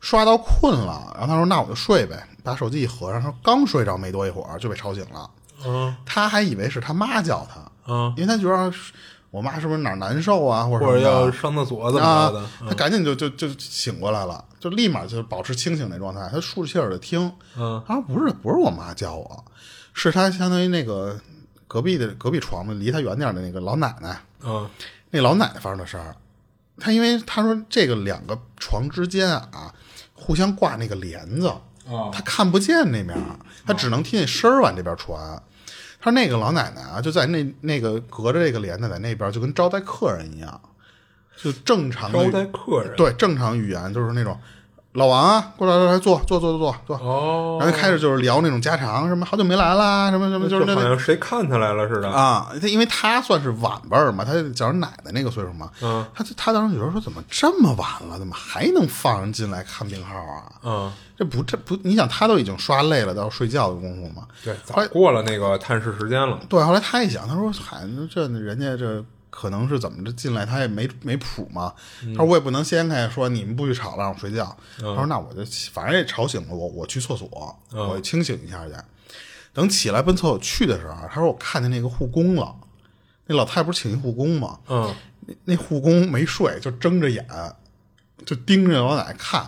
[0.00, 5.30] 刷到困了，然后他说那我就睡呗，把手机一合上，他说刚睡着没多一会儿就被吵醒了，
[5.64, 5.96] 嗯。
[6.04, 7.60] 他还以为是他妈叫他，
[7.92, 8.72] 嗯，因为他觉得
[9.30, 19.44] 我妈是不是哪儿难受啊，或者或者要上厕所怎么啊着的，，他赶紧就就就醒过来了，就立马就保持清醒那状态，她竖着气儿的听，嗯，他说不是不是我妈叫我，
[19.92, 21.18] 是她相当于那个
[21.68, 24.68] 隔壁的隔壁床的离她远点的那个老奶奶，嗯，
[25.10, 26.16] 那老奶奶发生的事儿。
[26.78, 29.74] 他因为她说这个两个床之间啊，
[30.12, 31.48] 互相挂那个帘子，
[31.88, 32.10] 哦。
[32.12, 35.42] 他看不见那面儿，他只能听见声儿往这边传。
[36.06, 40.60] 他说那个老奶奶啊，就在那那个隔着这个帘子在那边，就跟招待客人一样，
[41.36, 44.38] 就正常的招待客人，对正常语言就是那种
[44.96, 46.76] 老王啊，过来来来坐坐坐坐坐。
[46.86, 56.04] 坐，哦，然后开始就是聊那种家常，什么好久没来啦，什么什么就是那好像谁看他来了似的，啊，他因为他算是晚辈儿嘛，他叫人奶奶那个岁数嘛，嗯。
[56.14, 60.42] 他他当时有时候说怎么这么晚了，怎么还能放人进来看病号啊？
[60.64, 64.26] 嗯，这不这不，你想他都已经刷累了，到睡觉的功夫嘛。
[64.42, 69.04] 对，早过了那个探视时间了，对，后来他一想，他说：“嗨，这人家这
[69.38, 71.74] 可能是怎么着进来，他也没没谱嘛。
[72.14, 74.56] 他说我也不能掀开说你们不许吵了，让我睡觉。
[74.78, 77.28] 他说那我就反正也吵醒了我，我去厕所，
[77.72, 78.72] 我清醒一下去。
[79.52, 82.56] 等起来奔厕所去的时候，他说我看见那个护工了，
[83.26, 84.58] 那老太太不是请一护工吗？
[84.68, 84.94] 嗯，
[85.26, 87.26] 那那护工没睡，就睁着眼，
[88.24, 89.46] 就盯着老奶奶看。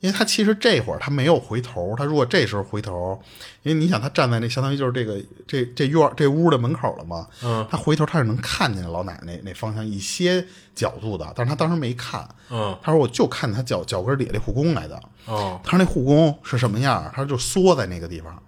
[0.00, 3.20] 因为他其实这会儿他没有回头，他如果这时候回头，
[3.64, 17.10] 因为你想他站在那相当于就是这个这这院这屋的门口了嘛，嗯，他回头他是能看见老奶奶那那方向一些角度的，但是他当时没看，嗯，他说我就看他脚脚跟底下那护工来的，哦，他说那护工是什么样？
[17.12, 18.40] 他说就缩在那个地方，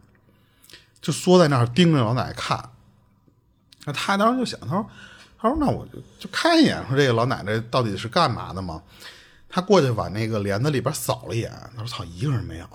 [1.00, 2.70] 就缩在那儿盯着老奶奶看。
[3.86, 4.86] 那他当时就想，他说，
[5.36, 8.80] 他说那我就就看一眼，说这个老奶奶到底是干嘛的嘛？
[9.50, 12.66] 他过去往那个帘子里边扫了一眼，他说操，一个人没有，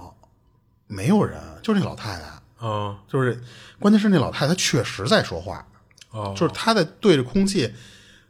[0.88, 2.26] 没有人，就是那老太太，
[2.62, 3.42] 嗯，就是
[3.80, 5.66] 关键是那老太太确实在说话，
[6.12, 7.74] 哦，就是她在对着空气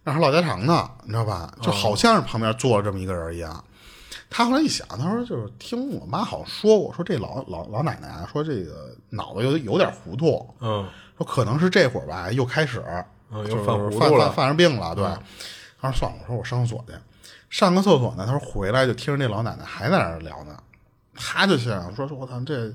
[0.04, 1.52] 让她唠家常呢，你知道吧？
[1.62, 3.64] 就好像是旁边坐着这么一个人一样。
[4.30, 12.84] 他后来一想，他说就是听我妈好像说过，说这老老老奶奶啊，说这个脑子有有点糊涂，嗯，说可能是这会儿吧又开始，
[13.32, 14.26] 就是嗯又犯糊涂犯了。
[14.28, 15.06] 犯犯上病了，对。
[15.80, 16.94] 他说算了，我说我上厕所去，
[17.56, 20.58] 上个厕所呢，他说回来就听着那老奶奶还在那儿聊呢，
[21.16, 22.70] 他就想说说我操这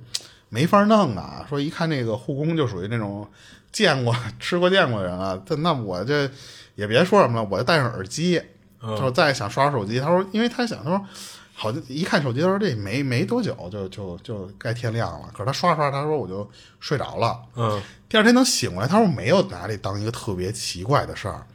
[0.48, 3.28] 没法弄啊，说一看那个护工就属于那种
[3.70, 6.30] 见过 吃过见过的人了，这那我这
[6.76, 8.40] 也别说什么了，我就戴上耳机，
[8.80, 11.06] 嗯就再想刷手机，他说因为他想他说。
[11.52, 15.28] 好像一看手机，他说这没没多久就就就该天亮了。
[15.30, 17.38] 可是他刷刷，他说我就睡着了。
[17.54, 21.46] 嗯，第二天能醒过来，他说没有拿这当一个特别奇怪的事儿。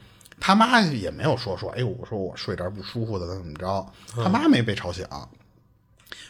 [0.45, 3.83] 他妈也没有说说，哎，我说我睡这儿不舒服的怎么着？
[4.13, 5.03] 他妈没被吵醒。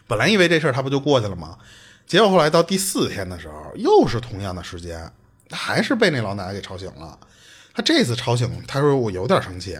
[0.08, 1.58] 本来以为这事儿他不就过去了吗？
[2.08, 5.12] 结果后来到第四天的时候，又是同样的时间，
[5.50, 7.20] 他还是被那老奶奶给吵醒了。
[7.74, 9.78] 他这次吵醒，他说我有点生气。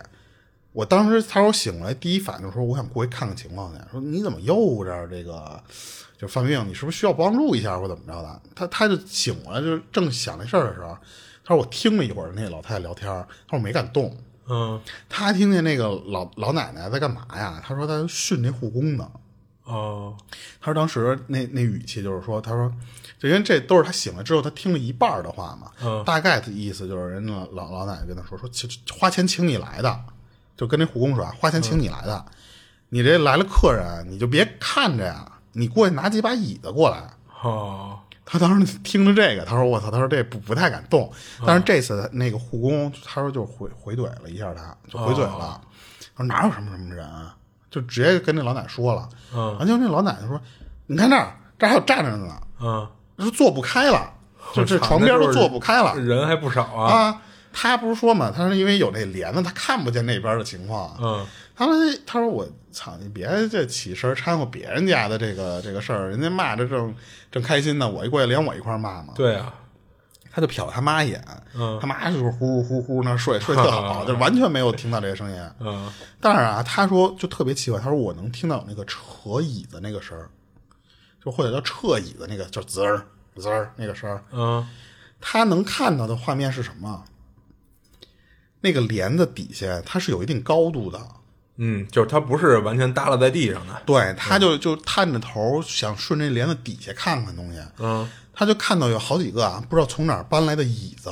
[0.74, 3.82] 我当时他说醒来第一反应说我想过去看看情况去。
[3.90, 5.64] 说你怎么又这这个
[6.18, 6.68] 就犯病？
[6.68, 8.42] 你是不是需要帮助一下或怎么着的？
[8.54, 10.90] 他他就醒过来，就正想这事儿的时候，
[11.46, 14.14] 他说我听了一会儿那老太太聊天，他说我没敢动。
[14.48, 14.80] 嗯，
[15.10, 17.62] 他听见那个老老奶奶在干嘛呀？
[17.66, 19.10] 他说他训那护工呢。
[19.64, 20.16] 哦，
[20.62, 22.72] 他说当时那那语气就是说，他说
[23.18, 28.48] 就因为这都是他醒了之后他听了一半的话嘛，嗯大概的意思就是人家老老奶奶跟他说说，
[28.94, 30.00] 花钱请你来的，
[30.56, 32.26] 就跟那护工说啊，花钱请你来的，
[32.90, 37.10] 你这来了客人你就别看着呀，你过去拿几把椅子过来。
[37.42, 41.12] 哦，他当时听着这个，他说我操，他说这不不太敢动，
[41.46, 45.62] 但是这次那个护工他说就回回怼了一下他，就回怼了，
[46.16, 47.36] 他说哪有什么什么人啊，
[47.70, 49.08] 就直接跟那老奶奶说了。
[49.34, 50.42] 嗯完就那老奶奶说
[50.88, 52.88] ：“你看那儿，这儿还有站着的呢，嗯，
[53.20, 54.12] 说坐不开了，
[54.54, 56.94] 就这床边都坐不开了人还不少啊。
[56.94, 57.22] 啊。”
[57.58, 60.94] 他不是说嘛，他说因为有那帘子，他看不见那边的情况。
[61.00, 61.74] 嗯，他说
[62.06, 66.94] ：“他说我操，你别这起身掺和别人家的这个这个事儿，人家骂着正
[67.32, 69.54] 正开心呢，我一过去连我一块骂嘛。”对啊，
[70.32, 75.38] 他就瞟他妈一眼，嗯他妈就是呼呼呼那睡睡特好， 就完全没有听到这个声音。
[75.62, 75.90] 嗯，
[76.20, 80.30] 但是啊，他说就特别奇怪，他说我能听到有那个扯椅子那个声儿，
[81.24, 83.06] 就或者叫撤椅子那个，就滋儿
[83.38, 84.22] 滋儿那个声儿。
[84.34, 84.68] 嗯，
[85.22, 87.06] 他能看到的画面是什么？
[88.62, 91.00] 那个帘子底下它是有一定高度的，
[91.58, 93.82] 嗯，就是他不是完全耷拉在地上的。
[93.86, 101.10] 对，他就就探着头想顺这帘子底下看看东西，嗯，他就看到有好几个啊，不知道从哪儿搬来的椅子，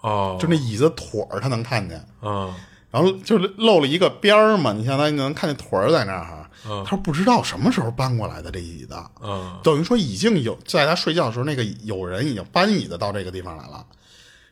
[0.00, 2.52] 哦，就那椅子腿儿他能看见，嗯，
[2.90, 6.82] 然后就是露了一个边儿嘛，你相当于能看见腿儿在那儿嗯。
[6.84, 13.86] 他说不知道什么时候搬过来的这椅子，嗯，等于说已经有在他睡觉的时候，那个有人已经搬椅子到这个地方来了。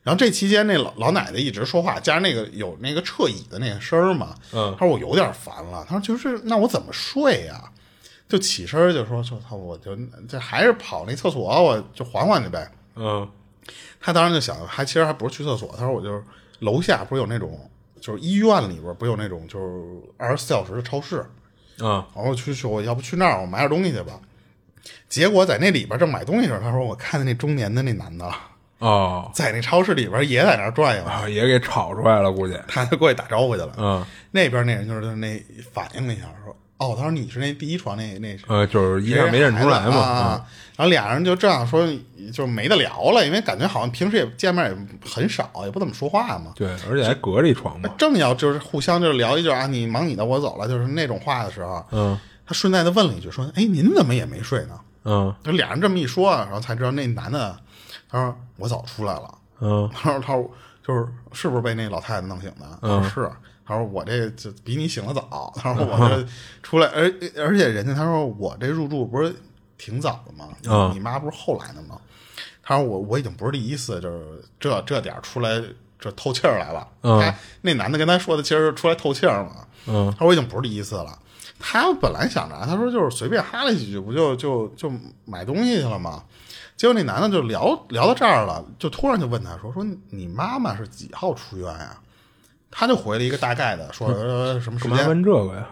[0.03, 5.85] 然后这期间，那老老奶奶一直说话，加上那个有那个撤椅的那个声儿嘛，嗯他说我有点烦了。
[5.89, 7.71] 她说就是那我怎么睡呀、
[8.27, 9.95] 就起身就说说操，我就
[10.27, 12.71] 这还是跑那厕所，我就缓缓去呗。
[12.97, 13.29] 嗯，
[14.01, 16.23] 他当时就想，还其实还不是去厕所，她说我就是
[16.61, 21.25] 楼下不是有那种就是医院里边不是有那种就是二十四小时的超市，
[21.81, 24.19] 嗯，然后去说我要不去那儿我买点东西去吧。
[25.11, 28.33] 结果在那里边正买东西的时候，他说我看见那中年的那男的
[28.81, 32.59] 哦，在那超市里边也在那儿转悠，啊，也给吵出来了，估计。
[32.67, 33.73] 他就过去打招呼去了。
[33.79, 35.41] 嗯，那边那人就是那
[35.73, 39.97] 反应了一下，说：“哦，他说你是那第一床那那呃，就是一下没认出来嘛。
[40.01, 40.47] 啊。
[40.77, 41.87] 然后俩人就这样说，
[42.33, 46.53] 就没得聊了，因为感觉好像平时也见面也很少，也不怎么说话嘛。
[46.55, 47.91] 对，而且还隔着一床嘛。
[47.99, 57.57] 正要就是互相就是聊一句啊，你忙你的，我走了，就是那种话的时候，嗯他顺带的问了一句，说：“哎，您怎么也没睡呢？”嗯就俩人这么一说，然后才知道那男的，
[58.11, 59.39] 他说我早出来了。
[59.61, 60.51] 嗯 他说他说
[60.83, 62.79] 就是是不是被那老太太弄醒的？
[62.83, 63.31] 他说是。
[63.67, 65.53] 他说我这就比你醒的早。
[65.55, 66.27] 他说我这
[66.61, 67.05] 出来，而
[67.37, 69.33] 而且人家他说我这入住不是
[69.79, 70.49] 挺早的吗？
[70.67, 71.97] 嗯你妈不是后来的吗？
[72.65, 75.63] 他说我我已经不是第一次，就是这这点出来
[76.01, 76.89] 这透气儿来了。
[77.03, 79.65] 嗯他那男的跟他说的其实出来透气儿嘛。
[79.87, 81.17] 嗯他说我已经不是第一次了。
[81.61, 84.91] 他本来想着啊，他说就是随便哈了几句，不就就就
[85.27, 86.25] 买东西去了吗？
[86.81, 92.01] 结果那男的就聊聊到这儿了，就突然就问他说：“说你妈妈是几号出院呀？”
[92.73, 95.07] 他就回了一个大概的，说、呃、什么时间？
[95.07, 95.67] 问这个呀？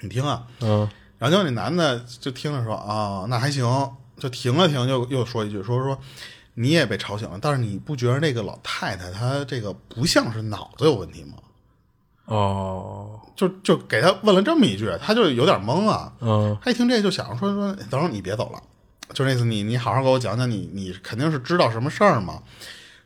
[0.00, 0.42] 你听啊。
[0.60, 0.80] 嗯
[1.16, 3.64] 然后结果那男的就听着说：“啊，那还行。”
[4.18, 5.96] 就停了停，又又说一句：“说说
[6.54, 11.34] 你也被吵醒了，但是你不觉得那个老太太她这个不像是脑子有问题吗？”
[12.26, 16.12] 哦就就给他问了这么一句，他就有点懵啊。
[16.20, 18.60] 嗯他一听这就想说说，等会儿你别走了，
[19.12, 22.42] 就那次你你好好给我讲讲你你肯定是知道什么事儿嘛。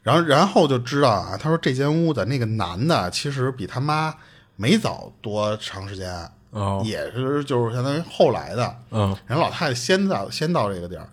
[0.03, 4.12] 然后然后就知道啊，他说这间屋的那个男的其实比他妈
[4.57, 6.12] 没早多长时间，
[6.51, 8.76] 哦也是就是相当于后来的。
[8.91, 11.09] 嗯人老太太先到先到这个地儿，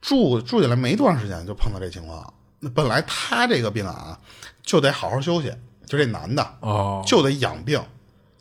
[0.00, 2.32] 住住进来没多长时间就碰到这情况。
[2.60, 4.16] 那本来他这个病啊，
[4.62, 5.52] 就得好好休息，
[5.84, 7.82] 就这男的，哦就得养病。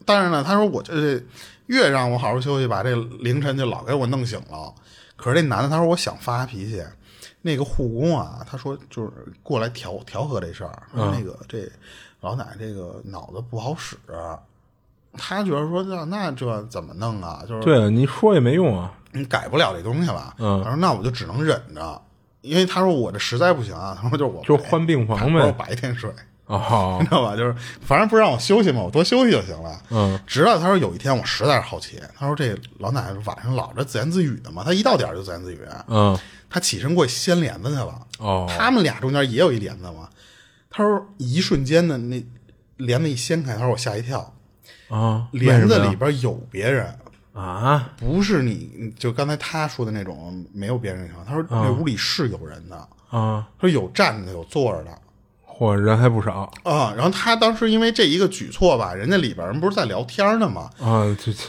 [0.06, 1.20] 但是呢，他说我这
[1.66, 4.74] 越让我好好休息把，这凌晨就老给我弄醒了。
[5.18, 6.82] 可是那男的他说我想发脾气，
[7.42, 9.12] 那个护工啊，他说就是
[9.44, 11.70] 过来调调和这事儿，说那个这
[12.22, 13.98] 老奶奶这个脑子不好使，
[15.14, 17.44] 他觉得说那那这怎么弄啊？
[17.48, 18.94] 就是对，你说也没用啊。
[19.12, 20.36] 你改不了这东西了。
[20.38, 22.02] 嗯他说那我就只能忍着，
[22.42, 23.98] 因为他说我这实在不行啊。
[24.00, 26.12] 他说就是我就换病房呗我白天睡。
[26.48, 27.36] 哦 你，知道吧？
[27.36, 29.82] 就是反正不让我休息嘛，我多休息就行了。
[29.90, 36.18] 嗯，直到他说有一天我实在是好奇，他说这老奶奶晚上老这自言自语的嘛，她一到点儿就自言自语，嗯，
[36.50, 38.08] 她起身过去掀帘子去了。
[38.20, 40.10] 哦，他们俩中间也有一帘子嘛。
[40.70, 42.24] 他说一瞬间的那
[42.78, 44.34] 帘子一掀开，他说我吓一跳，
[44.90, 46.94] 啊，帘子里边有别人，
[47.34, 51.26] 啊，不是你就刚才他说的那种没有别人的情况。
[51.26, 52.76] 他说那屋里是有人的，
[53.10, 54.92] 啊，他说有站着的，有坐着的。
[55.58, 60.70] 嚯，人还不少啊，然后他当时因为这一个举措吧，人家里边人不是在聊天呢吗？
[60.80, 61.04] 啊！
[61.24, 61.40] 这这，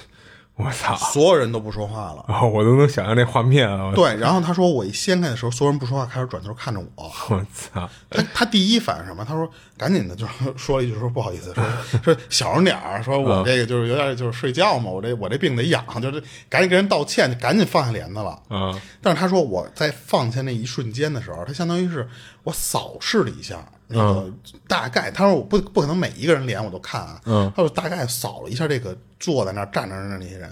[0.57, 0.97] 我操！
[0.97, 2.25] 所有人都不说话了。
[2.27, 3.93] 啊，我都能想象那画面啊！
[3.95, 7.13] 对，然后他说我一掀开的时候，所有人不说话，开始转头看着我。
[7.29, 7.89] 我操！
[8.11, 9.25] 他他第一反应什么？
[9.25, 11.65] 他说赶紧的，就是 说了一句说不好意思，说
[12.03, 18.31] 说小声点儿，说我这个就是有点就是睡觉嘛，我这我这病得养，就是赶紧跟人道歉，赶紧放下帘子了。
[18.49, 22.09] 啊但是他说我在放下那一瞬间的时候，他相当于是
[22.49, 24.32] 我扫视了一下那个
[24.66, 30.51] 大概，他说我不不可能每一个人脸我都看啊，嗯他说大概扫了一下这个坐在那儿站着的那些人，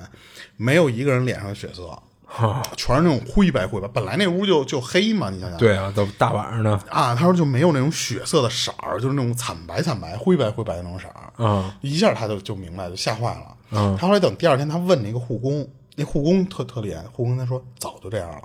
[0.58, 1.90] 没有一个人脸上的血色，
[2.76, 11.44] 全是那种灰白灰白，本来那屋就就黑嘛，你想想，对啊，都大晚上的啊，他说就没有那种血色的色儿，就是那种惨白惨白、灰白灰白的那种色儿。
[11.44, 13.56] 啊一下他就就明白，就吓坏了。
[13.70, 18.42] 嗯他后来等第二天，他问那个护工，那护工特特厉害，护工他说早就这样了，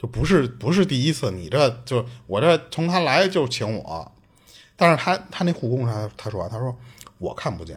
[0.00, 4.12] 就不是不是第一次，你这就我这从他来就请我，
[4.76, 6.74] 但是他他那护工他他说啊他说
[7.18, 7.76] 我看不见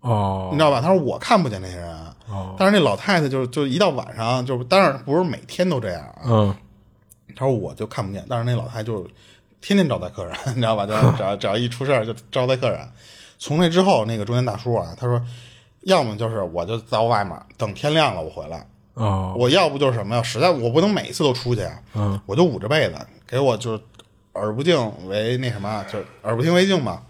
[0.00, 0.80] 哦，你哦知道吧？
[0.80, 1.94] 他说我看不见那些人，
[2.28, 6.56] 哦但是那老太太就就一到晚上就，当然不是每天都这样啊，嗯
[7.36, 9.06] 他说我就看不见，但是那老太太就
[9.60, 10.86] 天天招待客人， 你知道吧？
[10.86, 12.80] 就 只要只要一出事儿就招待客人。
[13.38, 15.20] 从那之后，那个中年大叔啊，他说，
[15.82, 20.22] 要么就是我就在外面等天亮了我回来，哦我要不就是什么呀？
[20.22, 22.94] 实在我不能每次都出去啊，嗯我就捂着被子，
[23.26, 23.82] 给我就是
[24.34, 24.76] 耳不净
[25.08, 27.02] 为那什么，就耳不听为净嘛。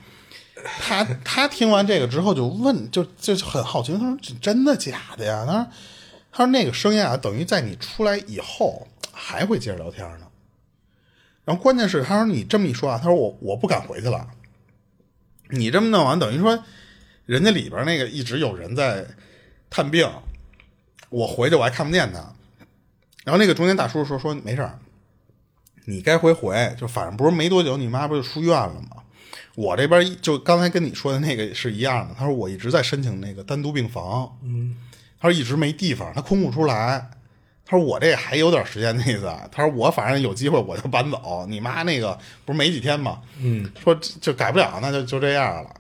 [0.80, 5.44] 他他听完这个之后就问，就就很好奇，他说这真的假的呀？
[5.44, 5.66] 他说
[6.30, 10.26] 他说那个声音啊，等于在你出来以后还会接着聊天呢。
[11.44, 14.28] 然后关键是他说你这么一说啊，他说我我不敢回去了。
[15.48, 16.62] 你这么弄完，等于说
[17.26, 19.04] 人家里边那个一直有人在
[19.68, 20.08] 探病，
[21.12, 22.18] 我回去我还看不见他。
[23.24, 24.78] 然后那个中间大叔说说没事儿，
[25.84, 29.02] 你该回回，就反正不是没多久，你妈不就出院了吗？
[29.54, 32.14] 我这边就刚才跟你说的那个是一样的。
[32.18, 34.74] 他说我一直在申请那个单独病房，嗯，
[35.20, 37.10] 他说一直没地方，他空不出来。
[37.64, 39.30] 他说我这还有点时间的意思。
[39.50, 41.46] 他说我反正有机会我就搬走。
[41.48, 43.20] 你妈那个不是没几天吗？
[43.38, 45.70] 嗯，说就改不了，那就就这样了。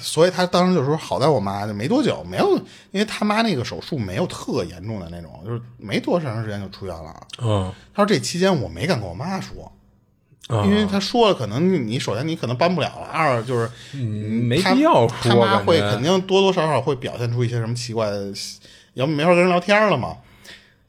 [0.00, 2.56] 所以他当时就说，好在我妈就没多久，没有，
[2.90, 7.26] 因为他妈那个手术没有特严重的那种，就是没多长时间就出院了。
[7.38, 9.70] 嗯他说这期间我没敢跟我妈说，
[10.48, 18.32] 啊因为他说了，可能你首先你可能搬不了了，二就是嗯没必要他说，妈会肯定多多少少会表现出一些什么奇怪的，
[18.94, 20.16] 要不没法跟人聊天了嘛。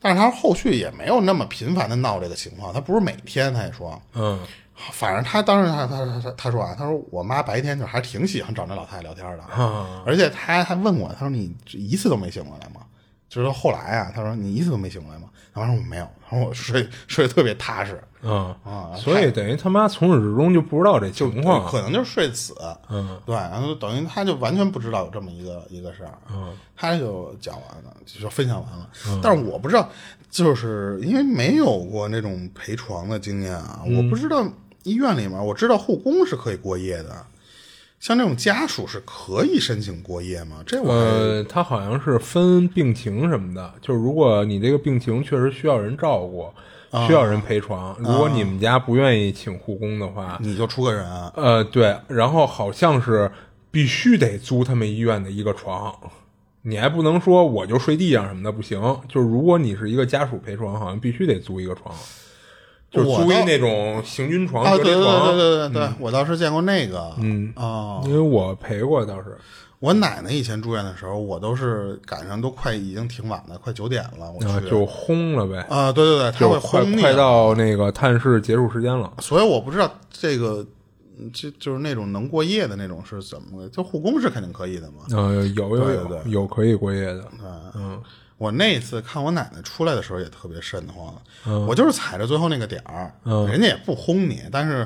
[0.06, 4.38] 但是他后续也没有那么频繁的闹这个情况，他不是每天，他也说，嗯
[4.76, 12.82] 反正他当时他他他他他说啊，他说我妈白天就还挺喜欢找那老太太聊天的，啊而且他还问我，他说你一次都没醒过来吗？
[13.30, 15.28] 就是后来啊，他说你一次都没醒过来吗？
[15.54, 22.56] 然后我说我没有，然后我睡睡得特别踏实嗯啊，所以等于他妈从始至终就不知道这就情况，可能就是睡死，
[22.90, 28.90] 嗯对，然后等于他就完全不知道有这么一个一个事儿，嗯他就讲完了，就分享完了，
[29.22, 29.88] 但是我不知道，
[30.30, 34.44] 就是因为没有过那种陪床的经验啊，我不知道
[34.84, 37.26] 医院里面，我知道护工是可以过夜的，
[38.00, 40.64] 像这种家属是可以申请过夜吗？
[40.66, 46.50] 这我、呃，他好像是分病情什么的，就是如果你这个病情确实需要人照顾，
[47.08, 51.06] 需要人陪床，如果你们家不愿意请护工的话，你就出个人，
[51.36, 53.32] 呃，对，然后好像是
[53.72, 55.92] 必须得租他们医院的一个床，
[56.62, 58.80] 你还不能说我就睡地上什么的，不行。
[59.10, 61.96] 就是如果你是一个家属陪床，好像必须得租一个床，
[62.94, 65.04] 就是租一那种行军床、对对对。
[65.04, 69.36] 对对对，我倒是见过那个，嗯哦，因为我陪过，倒是。
[69.80, 79.12] 我奶奶以前住院的时候，我都是赶上都快已经挺晚了，快九点了，我去，啊就轰了呗，啊，对对对，他会快轰你快到那个探视结束时间了。
[79.20, 80.66] 所以我不知道这个，
[81.20, 83.68] 嗯这就是那种能过夜的那种是怎么个？
[83.68, 85.04] 就护工是肯定可以的嘛。
[85.12, 87.26] 呃，有有有有可以过夜的，
[87.76, 88.02] 嗯
[88.44, 93.14] 我那次看我奶奶出来的时候也特别瘆得慌，我就是踩着最后那个点儿，
[93.48, 94.86] 人家也不轰你，但是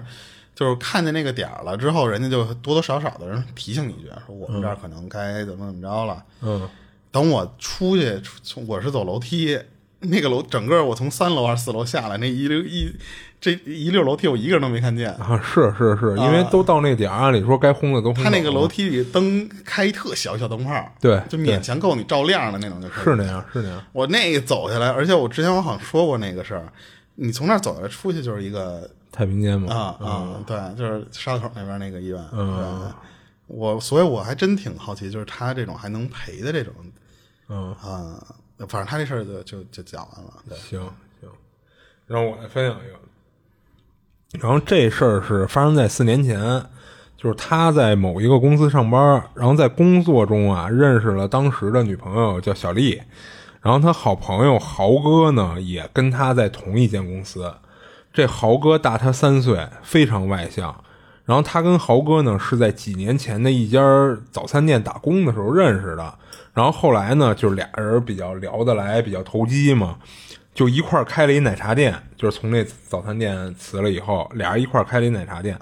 [0.54, 6.24] 就是看见那个点儿了之后，人家就多多少少的人提醒你一句，说我们这儿可能该怎么怎么着了。
[6.42, 6.70] 嗯，
[7.10, 9.60] 等我出去，从我是走楼梯，
[10.02, 12.92] 那个楼整个我从三楼还是四楼下来，那一溜一
[13.40, 15.12] 这一溜楼梯我一个人都没看见。
[15.14, 23.04] 啊，是是是，因为都到那点儿，按理说该轰的都轰他那个楼梯里灯开一特小小灯泡，对就勉强够你照亮的那种就可以。
[23.04, 26.72] 是那样是那样，我那个走下来，而且我之前我好像说过那个事儿，
[27.16, 32.24] 你从那儿走下来出去就是一个太平间嘛，啊啊，对，就是沙口那边那个医院。
[32.32, 32.92] 嗯，
[33.46, 36.74] 我所以我还真挺好奇，就是他这种还能赔的这种
[37.50, 38.22] 嗯，啊，
[38.68, 40.34] 反正他这事儿就就就讲完了。
[40.50, 40.80] 对，行
[41.22, 41.30] 行，
[42.08, 43.00] 然后我来分享一个，
[44.34, 46.40] 然后这事儿是发生在四年前，
[47.16, 53.02] 就是他在某一个公司上班，然后在工作中啊认识了当时的女朋友叫小丽，
[53.62, 57.52] 然后他好朋友豪哥呢也跟他在同一间公司，
[58.14, 60.76] 这豪哥大他三岁，非常外向。
[61.26, 63.82] 然后他跟豪哥呢是在几年前的一家
[64.32, 66.14] 早餐店打工的时候认识的，
[66.54, 69.98] 然后后来呢就是俩人比较聊得来，比较投机嘛，
[70.58, 75.56] 就一块儿开了一奶茶店，就是从那早餐店辞了以后，俩人一块儿开了一奶茶店，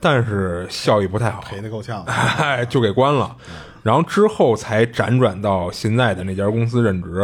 [0.00, 2.02] 但是效益不太好，赔的够呛。
[2.04, 3.36] 哎， 就给关了。
[3.82, 7.20] 然后之后才辗转到现在的那家公司任职。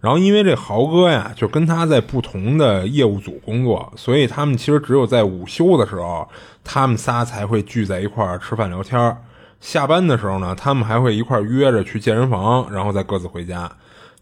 [0.00, 6.28] 然后因为这豪哥呀，就跟他在不同的业务组工作，所以他们其实只有在午休的时候，
[6.64, 9.16] 他们仨才会聚在一块儿吃饭聊天儿
[9.60, 13.70] 下班的时候呢，他们还会一块儿约着去健身房，然后再各自回家。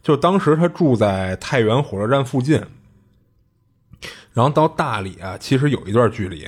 [0.05, 2.63] 就当时他住在太原火车站附近，
[4.35, 6.47] 然后到大理啊，其实有一段距离。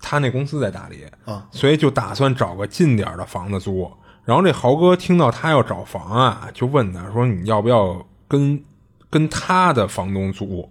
[0.00, 3.90] 他那公司在大理啊，所以就打算找个近点儿的房子租。
[4.24, 8.62] 然后这豪哥听到他要找房啊，就问他说：“你要不要跟
[9.10, 10.70] 跟他的房东租？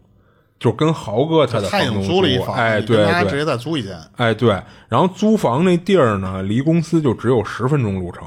[0.57, 3.99] 就跟豪哥他的房东经租了一房，哎，对对，他直接再租一间。
[4.15, 8.25] 哎，对，然后租房那地儿呢，离公司就只有十分钟路程。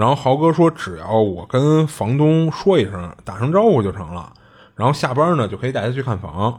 [0.00, 4.32] 然后豪哥说，只要我跟房东说一声，打声招呼就成了。
[4.74, 6.58] 然后下班呢，就可以带他去看房。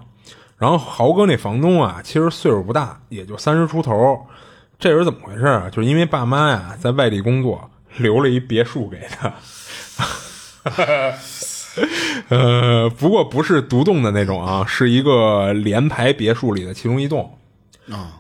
[0.60, 4.28] 然后豪哥那房东啊，其实岁数不大，也就三十出头。
[4.78, 5.68] 这人怎么回事啊？
[5.72, 7.68] 就是因为爸妈呀在外地工作，
[7.98, 9.34] 留了一别墅给他。
[12.30, 17.40] 呃，不过不是独栋的那种啊，是一个联排别墅里的其中一栋。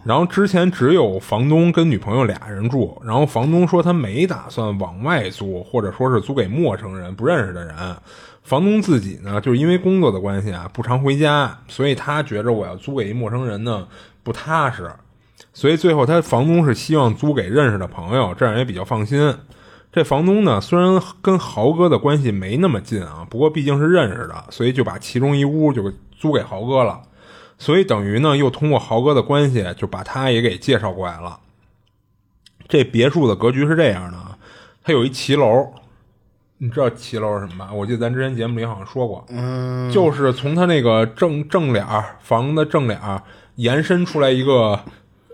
[0.03, 7.75] 然后之前只有房东跟女朋友俩人住，然后房东说他没打算往外租，或者说是租给陌生人、不认识的人。
[8.43, 13.87] 房东自己呢，就是因为工作的关系啊，不常回家，所以他觉着我要租给一陌生人呢
[14.23, 14.91] 不踏实，
[15.53, 19.33] 所以最后他房东是希望租给认识的朋友，这样也比较放心。
[19.93, 26.99] 这房东呢，虽然跟豪哥的关系没那么近啊，不过毕竟是认识的，所以就把其中一屋就租给豪哥了。
[27.61, 31.39] 所以等于呢，又通过豪哥的关系，就把他也给介绍过来了。
[32.67, 34.17] 这别墅的格局是这样的，
[34.83, 35.71] 它有一骑楼，
[36.57, 37.71] 你知道骑楼是什么吧？
[37.71, 43.21] 我记得咱之前节目里好像说过，嗯，就是从它那个正正脸儿房的正脸儿
[43.57, 44.79] 延伸出来一个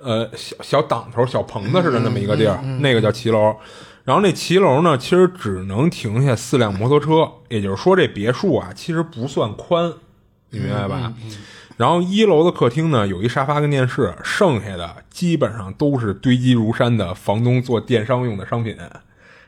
[0.01, 3.55] 呃小小挡头、小棚子似的那么一个地儿，那个叫骑楼。
[4.03, 9.93] 然后那骑楼呢，其实只能停下四辆摩托车，也就是说这别墅啊，其实不算宽，
[10.49, 11.13] 你明白吧？
[11.78, 18.75] 然后一楼的客厅呢，有一沙发跟电视，剩下的基本上都是堆积如山的房东做电商用的商品。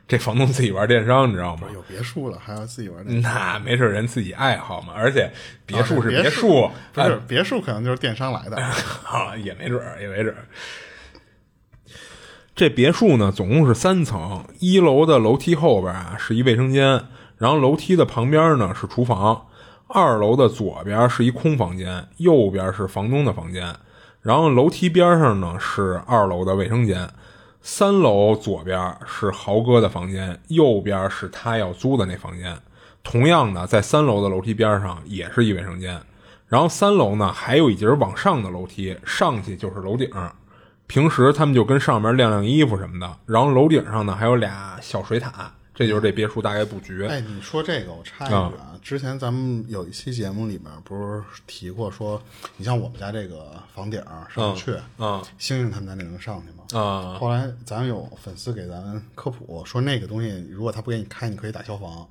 [0.08, 1.68] 这房东自己玩电商，你知道吗？
[1.72, 4.94] 有别墅了，还要自己玩那那没事，人自己爱好嘛。
[4.96, 5.32] 而且
[5.68, 8.58] 别墅是啊别墅，不是别墅，可能就是电商来的。
[9.06, 10.46] 啊，也没准儿，也没准儿。
[12.56, 17.06] 这别墅呢，总共是三层，一楼的楼梯后边啊是一卫生间，
[17.38, 19.46] 然后楼梯的旁边呢是厨房，
[19.92, 23.76] 二楼的左边是一空房间，右边是房东的房间，
[24.22, 27.10] 然后楼梯边上呢是二楼的卫生间，
[27.62, 32.56] 三楼左边是豪哥的房间，右边是他要租的那房间。
[33.02, 36.00] 同样的，在三楼的楼梯边上也是一卫生间，
[36.48, 40.08] 然后三楼呢还有一节往上的楼梯，上去就是楼顶。
[40.86, 47.06] 平时他们就跟上面晾晾衣服什么的，然后楼顶上呢还有俩小水塔，这就是这别墅大概布局。
[47.06, 52.22] 哎，你说这个，我插一句啊，之前咱们有一期节目里面不是提过说，
[52.58, 56.78] 你像我们家这个房顶儿上不去，嗯星星他们家那能上去吗？
[56.78, 62.06] 啊后来咱有粉丝给咱科普说，那个东西如果他不给你开，你可以打消防。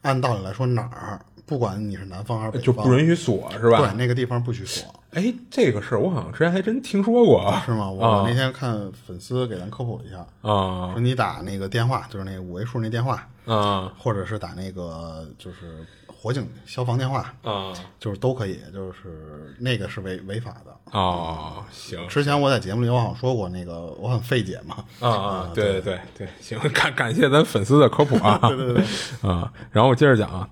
[0.00, 3.80] 按道理来说，哪儿不管你是南方还是北方，就不允许锁是吧？
[3.80, 4.99] 对，那个地方不许锁。
[5.12, 7.90] 哎，这个事儿我好像之前还真听说过，是吗？
[7.90, 21.64] 我那天看粉丝给咱科普了一下啊，说你打那个电话，就是那个五位数那电话啊，或者是打那个就是火警消防电话啊，就是都可以，就是那个是违违法的哦。
[21.72, 24.76] 行，之前我在节目里我好像说过，那个我很费解嘛。
[25.00, 28.38] 啊啊，对对对对，行，感感谢咱粉丝的科普啊。
[28.46, 28.84] 对对对，
[29.28, 30.48] 啊，然后我接着讲啊。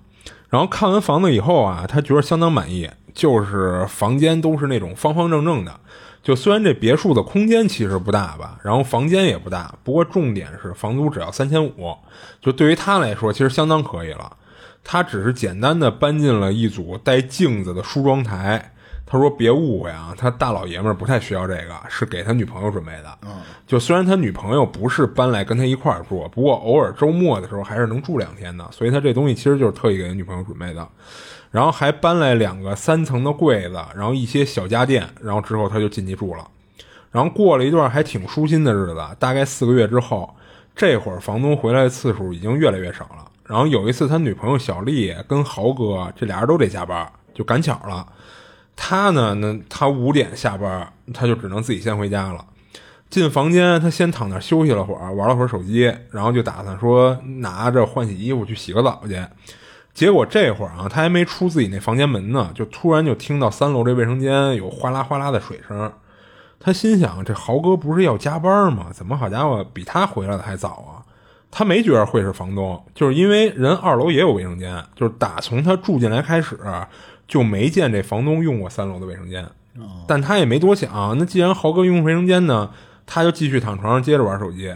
[0.49, 5.79] 然后看完房子以后啊，他觉得相当满意，就是房间都是那种方方正正的。
[6.21, 11.95] 就虽然这别墅的空间其实不大吧，然后房间也不大，不过重点是房租只要三千五，
[12.41, 14.31] 就对于他来说其实相当可以了。
[14.83, 18.73] 他只是简单的搬进了一组带镜子的梳妆台。
[19.11, 23.17] 他说：“别误会啊，他大老爷们儿不太需要这个，是给他女朋友准备的。
[23.65, 28.63] 就虽然他女朋友不是搬来跟他一块儿住，不过偶尔周末的时候还是能住两天的。
[28.71, 30.87] 所以他这东西其实就是特意给他女朋友准备的。
[31.49, 35.09] 然后还搬来两个三层的柜子，然后一些小家电。
[35.19, 36.47] 然后之后他就进去住了。
[37.11, 40.29] 然后过了一段还挺舒心的日子，大概四个月之后，
[40.75, 43.25] 这会儿房东回来的次数已经越来越少了。
[43.43, 48.05] 然后有一次，他女朋友小丽跟豪哥这俩人都得加班，就赶巧了。”
[48.81, 49.35] 他呢？
[49.35, 52.45] 那他五点下班，他就只能自己先回家了。
[53.09, 59.21] 进房间，他先躺那休息了会儿，玩了会儿手机，然后就打算说拿着换洗衣服去洗个澡去。
[59.93, 65.91] 结果这会儿啊，他还没出自己那房间门呢，就突然就听到三楼这卫生间有哗啦哗啦的水声。
[66.59, 68.87] 他心想：这豪哥不是要加班吗？
[68.93, 71.03] 怎么好家伙比他回来的还早啊？
[71.51, 76.55] 他没觉得会是房东，就是因为人二楼也有卫生间，就是打从他住进来开始。
[77.29, 79.47] 就没见这房东用过三楼的卫生间，
[80.07, 81.15] 但他也没多想。
[81.17, 82.71] 那既然豪哥用卫生间呢，
[83.05, 84.75] 他就继续躺床上接着玩手机。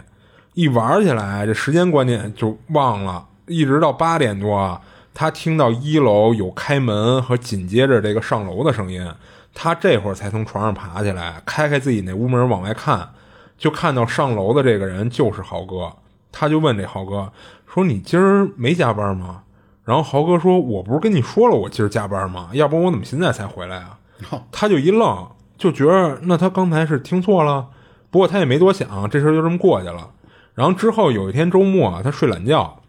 [0.54, 4.80] 一玩起来，这时间观念就忘了，一直到八点多，
[5.14, 9.04] 他听到一楼有开门和紧接着这个上楼的声音，
[9.56, 13.10] 他这会儿才从床上爬起来，开开自己那屋门往外看，
[13.58, 15.92] 就看到上楼的这个人就是豪哥。
[16.32, 17.32] 他就问这豪哥
[17.72, 19.43] 说：“你今儿没加班吗？”
[19.86, 22.50] 然后豪哥说：“我不是跟你说了，我今儿加班吗？
[22.54, 24.00] 要不然我怎么现在才回来啊？
[24.52, 25.28] ”他就一愣，
[25.58, 27.68] 就觉得那他刚才是听错了。
[28.10, 30.10] 不过他也没多想，这事就这么过去了。
[30.54, 32.80] 然后之后有一天周末，他睡懒觉。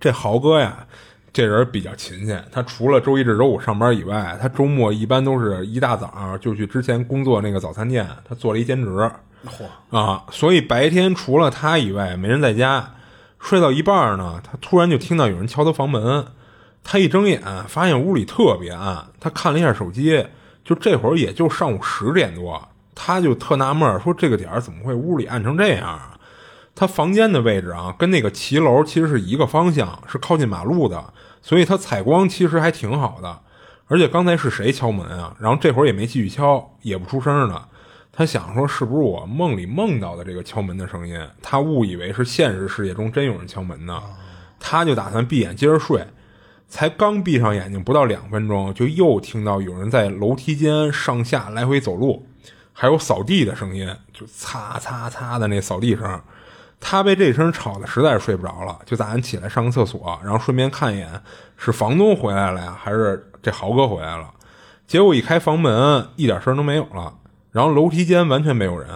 [0.00, 0.86] 这豪哥呀，
[1.32, 2.36] 这人比较勤勤。
[2.50, 8.88] 他除了周一至周五上班以外，他周末一般都是一大早就去之前工作那个早餐店，他做了一兼职。
[9.46, 10.24] 嚯啊！
[10.32, 12.90] 所以白天除了他以外，没人在家。
[13.46, 16.26] 睡到一半呢，他突然就听到有人敲他房门。
[16.82, 19.06] 他一睁眼，发现屋里特别暗。
[19.20, 20.26] 他看了一下手机，
[20.64, 22.60] 就这会儿也就上午十点多。
[22.92, 26.18] 他就特纳闷儿，说这个点儿怎么会屋里暗成这样啊？
[26.74, 33.38] 他房间的位置啊，跟那个骑楼其实是一个方向，是靠近马路的，所以他采光其实还挺好的。
[33.86, 35.36] 而且刚才是谁敲门啊？
[35.38, 37.68] 然后这会儿也没继续敲，也不出声了。
[38.16, 41.20] 他想说，是不是我梦里梦到的这个敲门的声音？
[41.42, 44.02] 他误以为是现实世界中真有人敲门呢，
[44.58, 46.02] 他就打算闭眼接着睡。
[46.66, 52.26] 才刚闭上眼睛不到两分钟，就又听到有人在楼梯间上下来回走路，
[52.72, 56.20] 还有扫地的声音，就擦擦擦的那扫地声。
[56.80, 61.08] 他被这声吵得实在是睡不着了，就打算起来上个厕所，然后顺便看一眼
[61.58, 64.32] 是房东回来了呀，还是这豪哥回来了。
[64.86, 67.12] 结果一开房门，一点声都没有了。
[67.56, 68.86] 然后楼梯间完全没有人，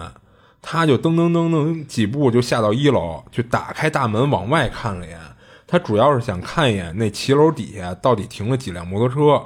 [0.61, 5.19] 他就噔噔噔噔几步就下到一楼，就打开大门往外看了一眼。
[5.65, 9.43] 他主要是想看一眼那骑楼底下到底停了几辆摩托车。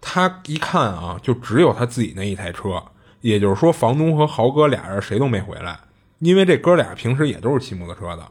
[0.00, 2.82] 他一看啊，就只有他自己那一台车，
[3.20, 5.78] 也就是说房东和豪哥俩人谁都没回来，
[6.20, 8.26] 因为这哥俩平时也都是骑摩托车的。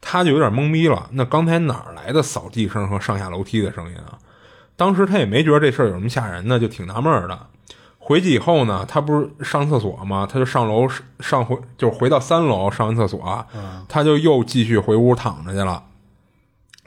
[0.00, 4.16] 他就有点懵逼了，那刚才哪来的扫地声和上下楼梯的声音啊？
[4.76, 7.38] 当时他也没觉得这事儿有什么吓人的，就挺纳闷的。
[8.08, 10.26] 回去以后呢，他不是上厕所吗？
[10.26, 10.88] 他就上楼
[11.20, 13.46] 上回，就是回到三楼上完厕所，
[13.86, 15.84] 他就又继续回屋躺着去了。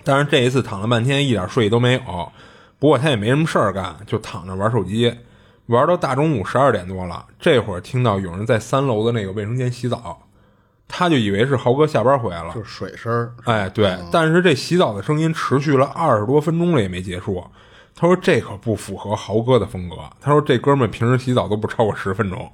[0.03, 2.31] 但是这一次躺了半天，一点睡意都没有。
[2.79, 5.15] 不过他也没什么事儿干，就躺着玩手机，
[5.67, 7.23] 玩到大中午十二点多了。
[7.39, 10.23] 这会儿听到有人在三楼的那个卫生间洗澡，
[10.87, 13.31] 他就以为是豪哥下班回来了，就是水声。
[13.43, 17.45] 哎，对，但是这洗澡的声音持续了二十多分钟了，也没结束。
[17.95, 22.51] 他说：“这可不符合豪哥的风格。”他说：“这哥们平时洗澡都不超过十分钟，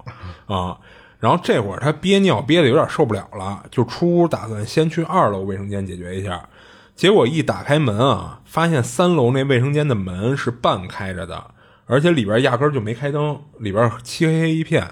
[0.47, 0.77] 啊。”
[1.19, 6.47] 然后这会儿他憋尿憋的有点受不了了，就出屋打算先去二楼卫生间解决一下。
[6.95, 11.51] 结果一打开门啊，发现三楼那卫生间的门是半开着的，
[11.85, 14.87] 而且里边压根就没开灯，里边漆黑黑一片。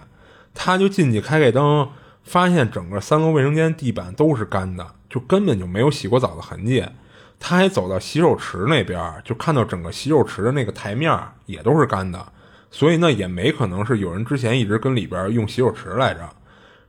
[0.54, 1.90] 他就进去开开灯，
[2.24, 6.84] 发现整个三楼卫生间地板都是干的，就根本就没有洗过澡的痕迹。
[7.40, 12.26] 他还走到洗手池那边，就看到整个洗手池的那个台面也都是干的，
[12.72, 16.30] 所以呢也没可能是有人之前一直跟里边用洗手池来着。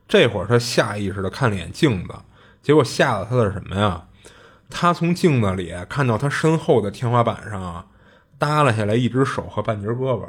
[0.07, 2.13] 这会儿他下意识的看了眼镜子，
[2.61, 4.03] 结果吓到他的是什么呀？
[4.69, 7.87] 他从镜子里看到他身后的天花板上
[8.39, 10.27] 耷拉下来一只手和半截胳膊。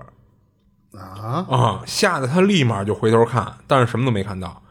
[0.96, 1.82] 啊啊！
[1.84, 4.62] 吓得他立马就回头看，但是什么都没看到。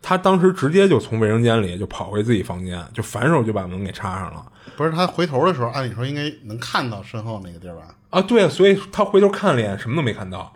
[0.00, 4.46] 他当时直接就从卫生间里就跑回自己房间，就反手就把门给插上了。
[4.76, 7.82] 不是他回头的时候，按理说应该能看到身后那个地儿吧？
[8.10, 10.52] 啊，对，所以他回头看了眼，什么都没看到。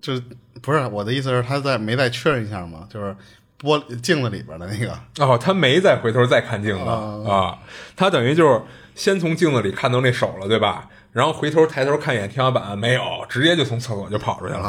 [0.00, 0.20] 就
[0.60, 2.86] 不是我的意思是，他在没再确认一下吗？
[2.88, 3.16] 就是
[3.60, 4.92] 玻璃镜子里边的那个。
[5.24, 7.58] 哦，他没再回头再看镜子啊，
[7.96, 8.62] 他等于就是
[8.94, 10.88] 先从镜子里看到那手了，对吧？
[11.12, 14.60] 然后回头抬头看一眼天花板，没有，直接就从厕所就跑出去了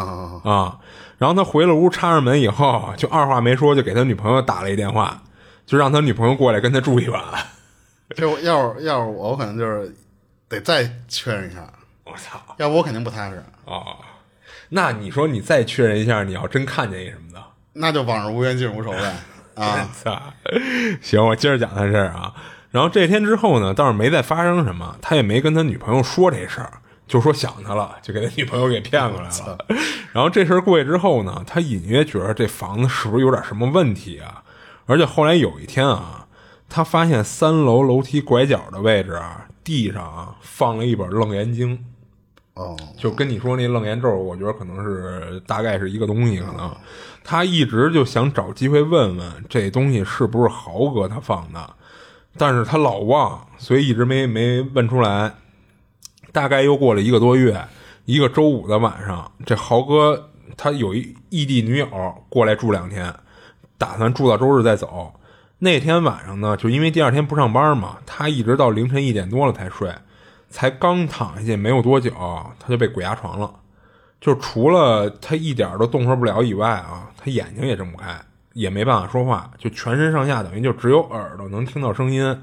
[0.44, 0.80] 啊！
[1.20, 5.22] 然后他回了屋，插上门以后，就二话没说，就给他女朋友打了一电话，
[5.68, 7.22] 就让他女朋友过来跟他住一晚。
[8.18, 9.94] 就要是要是我，我可能就是
[10.48, 11.62] 得再确认一下。
[12.04, 12.40] 我操！
[12.58, 13.98] 要不我肯定不踏实啊。
[14.70, 17.42] 那你说你再确认一下，你要真看见一什么的，
[17.74, 19.16] 那就往日无冤，近日无仇呗。
[19.56, 20.22] 啊，操！
[21.02, 22.34] 行，我接着讲他事儿啊。
[22.72, 26.72] 然后这天之后呢，倒是没再发生什么，他也没跟他女朋友说这事儿，
[27.06, 29.58] 就说想他了，就给他女朋友给骗过来了。
[30.14, 34.42] 然后这事儿过去之后呢，他隐约觉得这房子是不是有点什么问题啊？
[34.86, 36.21] 而且后来有一天啊，
[36.74, 41.78] 他发现三楼楼梯拐角的位置啊，地上啊放了一本《楞严经》。
[42.54, 46.74] 哦，就跟你说那楞严咒，我觉得可能是大概是一个东西，可能
[47.26, 51.76] 他一直就想找机会问问这东西是不是豪哥他放的。
[52.38, 55.34] 但是他老忘，所以一直没没问出来。
[56.32, 57.62] 大概又过了一个多月，
[58.06, 61.88] 一个周五的晚上，这豪哥他有一异地女友
[62.30, 63.14] 过来住两天，
[63.78, 65.14] 打算住到周日再走。
[65.64, 69.94] 那天晚上呢，就因为第二天不上班嘛，他一直到凌晨一点多了才睡，
[70.50, 72.12] 才刚躺下去没有多久，
[72.60, 73.54] 他就被鬼压床了。
[74.20, 78.20] 就除了他一点都动弹不了以外啊，他眼睛也睁不开。
[78.54, 82.38] 也没办法说话，就全身上下等于就只有耳朵能听到声音。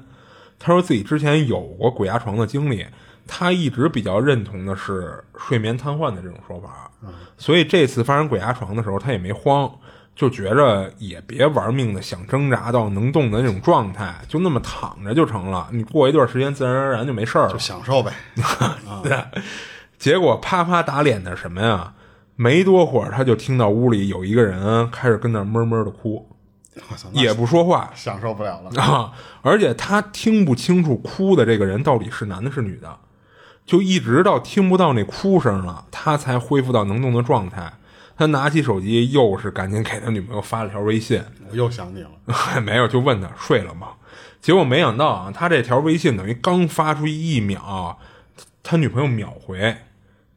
[0.57, 2.85] 他说自己之前有过鬼压床的经历，
[3.27, 6.89] 他一直比较认同的是睡眠瘫痪的这种说法。
[7.37, 9.71] 所以这次发生鬼压床的时候，他也没慌，
[10.19, 15.69] 就觉着也别玩命的想挣扎到能动的那种状态，就那么躺着就成了。
[15.71, 18.11] 你过一段时间自然而然就没事儿了，就享受呗。
[19.01, 19.17] 对，
[19.97, 21.93] 结果啪啪打脸的什么呀？
[22.35, 26.27] 没多会儿，他就听到屋里有一个人开始跟那闷闷的哭，
[27.13, 29.13] 也不说话，享受不了了啊！
[29.41, 32.97] 而且他听不清楚哭的这个人到底是男的是女的，
[33.65, 37.71] 就一直到听不到那哭声了，他才恢复到能动的状态。
[38.19, 42.09] 他拿起手机，又是赶紧给他女朋友发了条微信：“我又想你了。
[42.61, 43.91] ”没有，就问他睡了吗？
[44.41, 47.97] 结果没想到啊，他这条微信等于刚发出一秒，
[48.61, 49.77] 他女朋友秒回，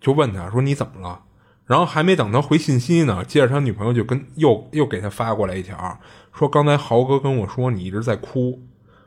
[0.01, 1.23] 就问他说：“你怎么了？”
[1.67, 5.99] 然后还没等他回信息呢，接着他女朋友就跟又又给他发过来一条，
[6.33, 8.63] 说刚才豪哥跟我说你一直在哭，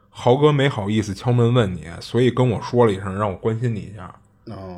[0.10, 4.14] 豪哥没好意思敲门问你，所以跟我说了一声让我关心你一下。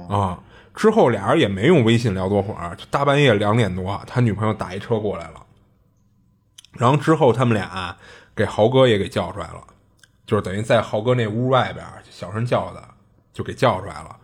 [0.07, 0.39] 啊，
[0.77, 5.43] 之后俩人也没用微信聊多会儿，就大半夜两点多，他女朋友打一车过来了。
[6.73, 7.97] 然后之后他们俩
[8.35, 9.61] 给豪哥也给叫出来了，
[10.27, 12.83] 就是等于在豪哥那屋外边小声叫的，
[13.33, 14.15] 就给叫出来了。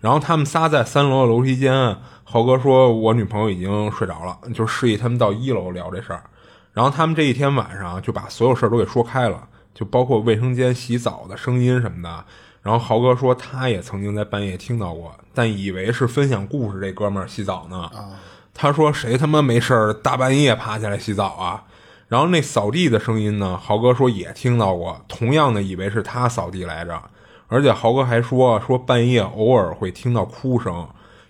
[0.00, 1.96] 然后他们仨在三楼的楼梯间。
[2.28, 6.24] 豪哥说：“我女朋友已经睡着了，就示意他们到一楼聊这事儿。
[6.72, 12.24] 然后他们这一天晚上就把所有事儿都给说开了，就包括卫生间洗澡的声音什么的。
[12.66, 17.88] 然后豪哥说他也曾经在半夜听到过，但以为是分享故事这哥们儿洗澡呢。
[18.52, 21.62] 他说谁他妈没事儿大半夜爬起来洗澡啊？
[22.08, 23.56] 然后那扫地的声音呢？
[23.56, 27.00] 豪哥说也听到过，同样的以为是他扫地来着。
[27.46, 30.88] 而且豪哥还说说半夜偶尔会听到哭声。”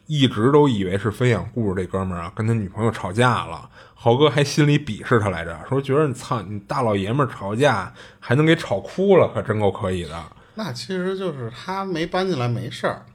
[0.09, 3.69] 一直都以为是分享故事这哥们儿啊，跟他女朋友吵架了。
[3.93, 10.23] 豪哥还心里鄙视他来着，说觉得你操你大老爷们儿吵架还能给吵哭了，可真够可以的。
[10.57, 13.07] 那其实就是他没搬进来没事儿。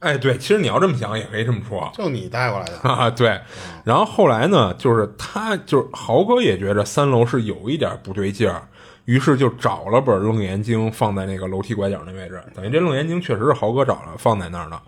[0.00, 3.08] 哎，对，其实你要这么想也可以这么说，就你带过来的 啊。
[3.08, 3.40] 对，
[3.84, 8.68] 然后后来呢，就是他就是豪哥也觉着三楼是有一点不对劲儿，
[9.04, 14.82] 于是就找了本《楞严经》放在那个楼梯拐角那位置，等于这《楞严经》确实是豪哥找了放在那儿的。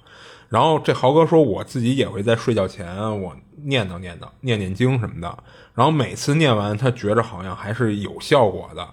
[0.49, 5.39] 然后这豪哥说，我自己也会在睡觉前我念叨念叨，念念经什么的。
[5.75, 8.85] 然后每次念完，他觉着好像还是有效果的。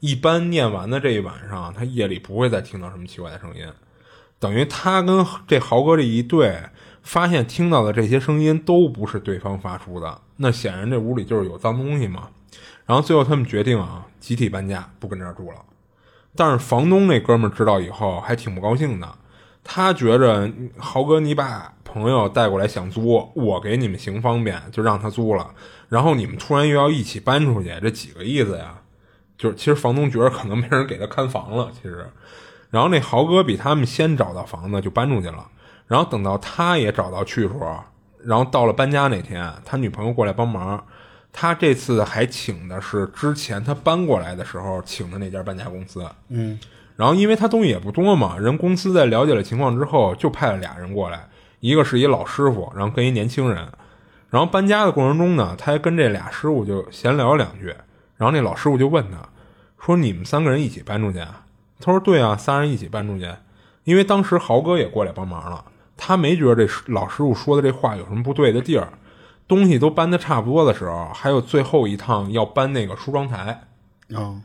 [0.00, 3.66] 一般念完的这一晚上，他夜里不会再听到什么奇怪的声音。
[4.38, 6.58] 等于他跟这豪哥这一对，
[7.02, 10.20] 发现听到的这些声音都不是对方发出的。
[10.36, 12.30] 那显然这屋里就是有脏东西嘛。
[12.86, 15.58] 然后最后他们决定啊，集体搬家，不跟这儿住了。
[16.34, 19.18] 但是房东那哥们儿知道以后还挺不高兴的，
[19.62, 25.54] 他觉着豪哥你把朋友带过来想租，我给你们行方便，就让他租了。
[25.88, 28.79] 然后你们突然又要一起搬出去，这几个意思呀？
[29.40, 32.06] 就是其实房东觉得可能没人给他看房了，其实。
[32.68, 35.46] 然后那豪哥比他们先找到房子就搬出去了，
[35.86, 37.58] 然后等到他也找到去处，
[38.22, 40.84] 然后到了搬家那天，他女朋友过来帮忙。
[41.32, 46.58] 他这次还请的是之前他搬过来的时候请的那家搬家公司，嗯，
[46.96, 51.28] 然后因为他东西也不多嘛，人公司在了解了情况之后，就派了俩人过来，
[51.60, 53.68] 一个是一老师傅，然后跟一年轻人，
[54.28, 57.72] 然后搬家的过程中呢，他还跟这俩师傅就闲聊两句，
[58.20, 59.16] 然后那老师傅就问他，
[59.82, 61.20] 说你们三个人一起搬出去？
[61.80, 63.26] 他说对啊，三人一起搬出去，
[63.84, 65.64] 因为当时豪哥也过来帮忙了，
[65.96, 68.92] 他没觉得这老师傅说的这话有什么不对的地儿。
[69.48, 73.62] 东西都搬的差不多的时候，还有最后一趟要搬那个梳妆台，
[74.10, 74.38] 哦，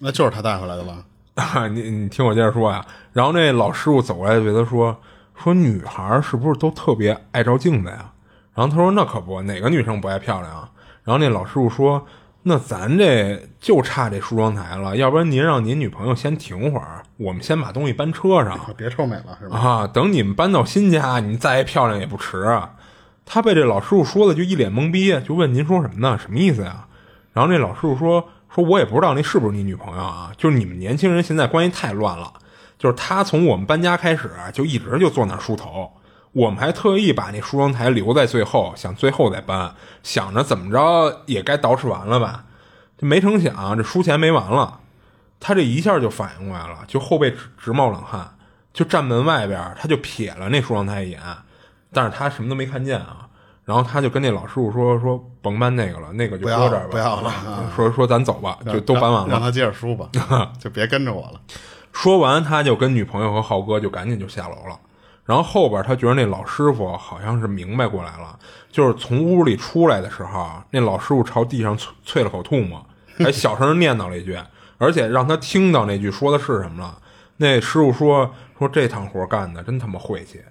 [0.00, 1.04] 那就是他带回来的吧？
[1.70, 2.84] 你你听我接着说呀。
[3.12, 4.94] 然后那老师傅走过来对他说
[5.34, 8.12] ：“说女孩是不是都特别爱照镜子呀？”
[8.52, 10.68] 然后他说：“那可不，哪个女生不爱漂亮啊？”
[11.04, 12.04] 然后那老师傅说
[12.42, 19.58] ：“那咱这就差这梳妆台了，要不然您让您女朋友先停会儿，我们先把东西搬车上，别臭美了是吧？
[19.58, 22.76] 啊，等你们搬到新家，你再漂亮也不迟啊。”
[23.26, 26.18] 他被这老师傅说的就一脸懵逼，就问您说什么呢？
[26.18, 26.86] 什么意思呀？
[27.32, 30.32] 然后那老师傅说：“说我也不知道那是不是你女朋友啊？
[30.36, 32.32] 就是你们年轻人现在关系太乱了。
[32.76, 35.92] 就是他从我们搬家开始就一直就坐那梳头，
[36.32, 42.44] 我们还特意把那梳妆台留在最后，想最后再搬，想着怎么着也该捯饬完了吧？
[42.96, 44.80] 就没成想这输钱没完了，
[45.40, 48.36] 他这一下就反应过来了，就后背直直冒冷汗，
[48.72, 51.20] 就站门外边，他就瞥了那梳妆台一眼。”
[51.92, 53.26] 但是他什么都没看见啊，
[53.64, 57.34] 然后他就跟那老师傅说说甭搬那个了，那个就搁这儿吧，不要了。
[57.74, 60.08] 说说咱走吧，就都搬完了，让他接着梳吧，
[60.60, 61.40] 就别跟着我了。
[61.92, 64.78] 说完，他就跟女朋友和浩哥就赶紧就下楼了。
[65.30, 68.36] 然后后边他觉得那老师傅好像是明白过来了，
[68.72, 72.84] 就是从屋里出来的时候，那老师傅朝地上啐啐了口唾沫，
[73.16, 74.36] 还小声念叨了一句，
[74.76, 76.98] 而且让他听到那句说的是什么了。
[77.36, 80.42] 那师傅说说这趟活干的真他妈晦气。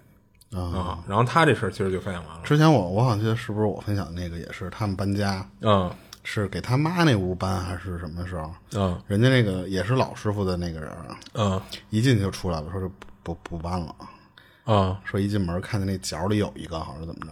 [0.51, 2.41] 啊，然后他这事儿其实就分享完了。
[2.43, 5.91] 之前我我好像记得是不是我分享那个也是他们搬家，嗯，
[6.23, 8.51] 是给他妈那屋搬还是什么时候？
[8.73, 10.91] 嗯，人家那个也是老师傅的那个人，
[11.33, 11.61] 嗯，
[11.91, 12.89] 一进去就出来了，说是
[13.21, 13.93] 不不搬了，
[14.73, 17.31] 啊，说一进门看见那角里有一个，好像是怎么着，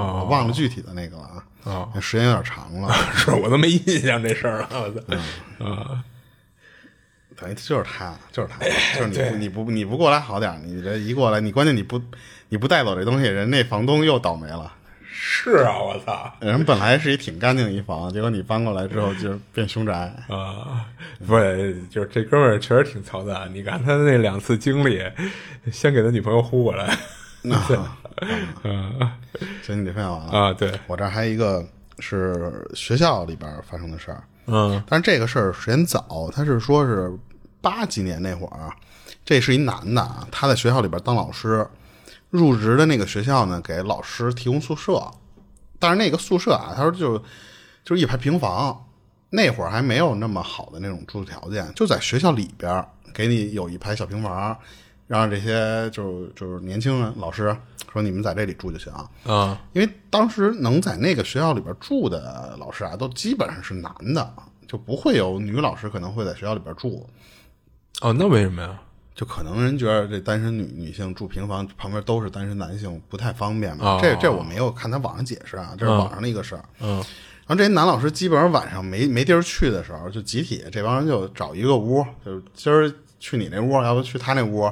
[0.00, 6.04] 我忘了具体的那个了啊，那时间有点长了， 是我都没印象这事儿了，我操，啊。
[7.36, 8.58] 等于就是他，就是他，
[8.98, 12.00] 就是你，你不你不过来好点你这一过来，你关键你不
[12.48, 14.72] 你不带走这东西，人那房东又倒霉了。
[15.20, 16.32] 是啊，我操！
[16.40, 19.92] 人本来是一挺干净一房，结果你搬过来之后就变凶宅
[20.28, 20.86] 啊！
[21.26, 23.50] 不是，就是这哥们儿确实挺操蛋。
[23.52, 25.02] 你看他那两次经历，
[25.72, 26.96] 先给他女朋友呼过来。
[27.42, 27.52] 嗯，
[29.62, 30.52] 行，你得分享完了啊。
[30.52, 31.66] 对我这儿还有一个
[31.98, 34.22] 是学校里边发生的事儿。
[34.46, 37.12] 嗯，但是这个事儿时间早，他是说是。
[37.60, 38.70] 八几年那会儿，
[39.24, 41.66] 这是一男的啊，他在学校里边当老师，
[42.30, 45.02] 入职的那个学校呢，给老师提供宿舍，
[45.78, 47.18] 但是那个宿舍啊，他说就
[47.84, 48.86] 就是一排平房，
[49.30, 54.56] 那会儿还没有那么好的那种住条件，就在学校里边给你有一排小平房，
[55.06, 57.56] 让这些就是就是年轻人老师
[57.90, 58.92] 说你们在这里住就行
[59.24, 64.34] 啊，因为当时能在那个学校里边住的老师啊，都基本上是男的，
[64.66, 67.08] 就不会有女老师可能会在学校里边住。
[68.02, 68.78] 哦，那为什么呀？
[69.18, 73.98] 就可能人觉得这单身女女性住平房旁边都是单身男性，不太方便嘛。
[74.00, 76.64] 这这我没有看他网上解释啊，这是网上的一个事儿。
[76.78, 76.98] 嗯，
[77.44, 82.88] 然后这些男老师基本上晚上没没地儿去的时候，就集体这帮人就找一个屋，就今儿
[83.18, 84.70] 去你那屋，要不去他那屋，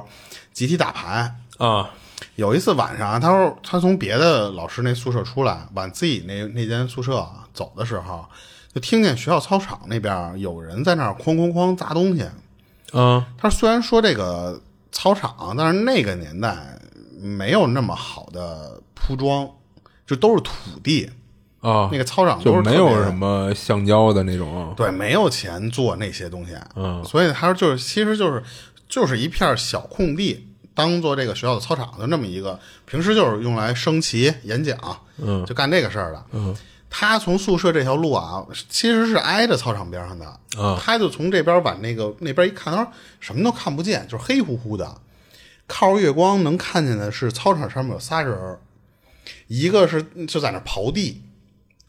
[0.53, 1.89] 集体打牌啊。
[2.35, 8.25] 有一次晚上，他说他从别的老师那宿舍出来，往自己那那间宿舍走的时候，
[8.73, 12.23] 就听见学校操场那边有人在那儿哐哐哐砸东西。
[12.93, 14.59] 嗯，他虽然说这个
[14.91, 16.79] 操场，但是那个年代
[17.19, 19.49] 没有那么好的铺装，
[20.05, 21.09] 就都是土地
[21.59, 21.89] 啊。
[21.91, 26.53] 那个操场就没有什么橡胶的那种，对，没有钱做那些东西。
[26.75, 28.43] 嗯，所以他说就是，其实就是
[28.87, 34.77] 就是一片小空地，当做这个学校的操场的那么一个，平时就是用来升旗、演讲，
[35.17, 36.23] 嗯，就干这个事儿的。
[36.31, 36.55] 嗯。
[36.89, 40.39] 他从宿舍这条路啊，其实是挨着操场边上的。
[40.79, 44.95] 他就从这边往那个那边一看，他说什么都看不见，就是黑乎乎的。
[45.67, 48.57] 靠着月光能看见的是操场上面有仨人，
[49.47, 51.21] 一个是就在那刨地，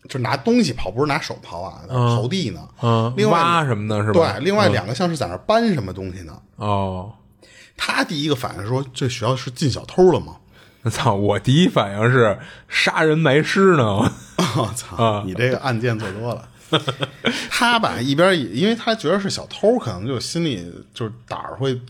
[0.08, 2.68] 就拿东西刨，不是拿手刨啊，刨地呢。
[2.82, 4.32] 嗯，另外挖什么的是吧？
[4.32, 6.36] 对，另外两个像是在那搬什么东西呢。
[6.56, 7.12] 哦，
[7.76, 10.38] 他第一个反应说：“这学校是进小偷了吗？”
[10.82, 11.14] 我 操！
[11.14, 12.38] 我第一反应是
[12.68, 14.12] 杀人埋尸呢。
[14.58, 15.22] 我 操！
[15.24, 16.48] 你这个案件做多了。
[17.50, 21.80] 他吧一边，因为他觉得是小偷，可能就心里就是胆儿会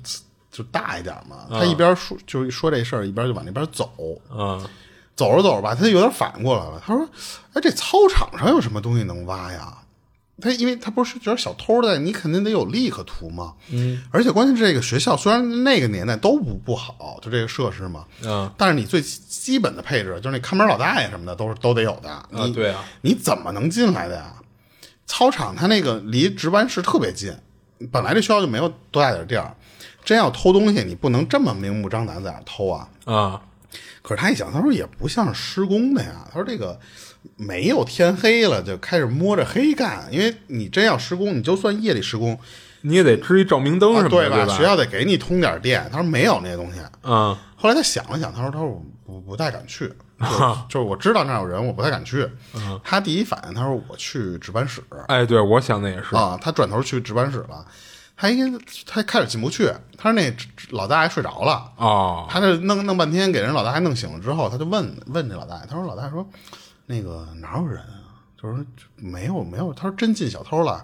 [0.53, 1.47] 就大一点嘛。
[1.51, 3.91] 他一边说就是说这事儿，一边就往那边走。
[4.31, 4.65] 嗯，
[5.17, 6.81] 走着走着吧，他就有点反应过来了。
[6.87, 7.05] 他说
[7.55, 9.77] ：“哎，这操场上有什么东西能挖呀？”
[10.41, 13.55] 他因为他不是觉得小偷的，你肯定得有利可图嘛。
[13.71, 18.05] 嗯，而且关键是这个学校虽然那个年代都不不好，就这个设施嘛。
[18.23, 22.09] 嗯，但是你最基本的配置，就是那看门老大爷什么的，都是都得有的。
[22.09, 24.35] 啊，对啊，你怎么能进来的呀？
[25.07, 27.35] 操场它那个离值班室特别近，
[27.91, 29.57] 本来这学校就没有多大点地儿，
[30.05, 32.89] 真要偷东西，你不能这么明目张胆在那偷啊。
[33.07, 33.43] 啊，
[34.03, 36.29] 可是他一想，他说也不像是施工的呀。
[36.33, 36.79] 他说这个。
[37.37, 42.39] 没有天黑了就开始摸着黑干，因为你真要施工，你就算夜里施工，
[42.83, 44.47] 你也得支一照明灯什么的，对吧？
[44.49, 45.89] 学校得给你通点电。
[45.91, 46.81] 他说没有那些东西。
[47.03, 47.37] 嗯。
[47.61, 49.93] 后来他想了想，他说：“他说我不不太敢去，
[50.71, 52.25] 就是我知道那有人，我不太敢去。”
[52.85, 56.39] 他第一反应，他说：“我去值班室。”哎，对，我想的也是啊。
[56.41, 57.67] 他转头去值班室了，
[58.17, 59.73] 他应该他开始进不去。
[59.97, 60.33] 他说：“那
[60.71, 62.29] 老大爷睡着了。”哦。
[62.31, 66.25] 他这弄弄半天，给人老大爷弄醒了之后，他就问问这老大爷，他说：“老大爷说。”
[66.91, 68.17] 那个哪有人啊？
[68.41, 68.65] 就是说
[68.97, 69.75] 没有没有。
[69.75, 70.83] 他说真进小偷了，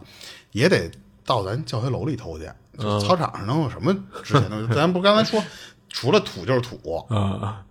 [0.53, 0.91] 也得
[1.25, 2.49] 到咱教学楼里偷去。
[3.01, 4.69] 操场上能有什么值钱的？
[4.75, 5.43] 咱不刚才说，
[5.89, 6.99] 除了土就是土。
[7.09, 7.65] 啊。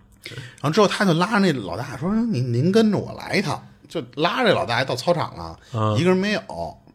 [0.61, 5.59] 然后之后他就拉着那老大说：“您您跟着我来一趟。”就拉着老大爷到操场了，
[5.99, 6.41] 一个人没有。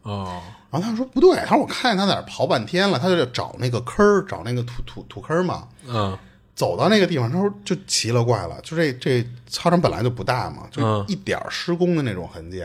[0.01, 0.41] 哦。
[0.71, 5.67] 然后他说不对，他说我看见他在那刨半天了，他就找那个坑儿，找那个土土土坑嘛。
[5.87, 6.17] 嗯。
[6.59, 12.61] 走到那个地方，他说就奇了怪了，就这这操场本来就不大嘛，就一点施工的那种痕迹，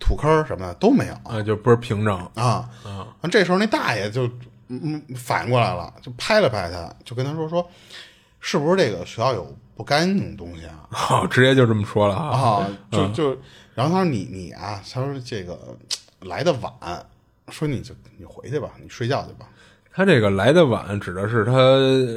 [0.00, 3.06] 土坑什么的都没有啊，就不是平整啊啊。
[3.30, 4.28] 这时候那大爷就
[4.66, 7.64] 嗯反应过来了，就拍了拍他，就跟他说说，
[8.40, 10.88] 是不是这个学校有不干净的东西啊？
[10.90, 13.38] 好， 直接就这么说了啊，就就
[13.76, 15.56] 然后他说你你啊，他说这个
[16.22, 16.72] 来的晚，
[17.50, 19.46] 说你就你回去吧，你睡觉去吧。
[19.92, 21.52] 他这个来的晚，指的是他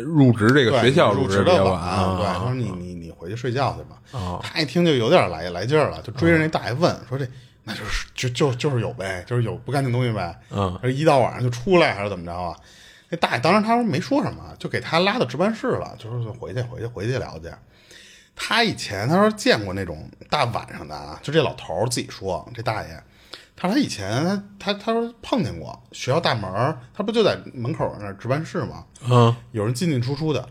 [0.03, 2.17] 入职这个学校入职的晚。
[2.17, 4.39] 对，他说你你你回去睡觉去吧。
[4.41, 7.27] 他一听就有点来来劲儿了，就追着那大爷问说这
[7.63, 10.37] 那就是就就就是有呗，就是有不干净东西呗。
[10.51, 12.55] 嗯，一到晚上就出来还是怎么着啊？
[13.09, 17.49] 那大爷当时他说没说什么，就给他拉到值班室了，就说回去回去回去聊去。
[18.35, 23.03] 他以前他说见过那种大晚上的啊，就这老头自己说这大爷。
[23.55, 24.23] 他说他以前
[24.59, 28.83] 他他他说碰见过学校大门他不就在门口那值班室吗？
[29.09, 30.47] 嗯，有人进进出出的。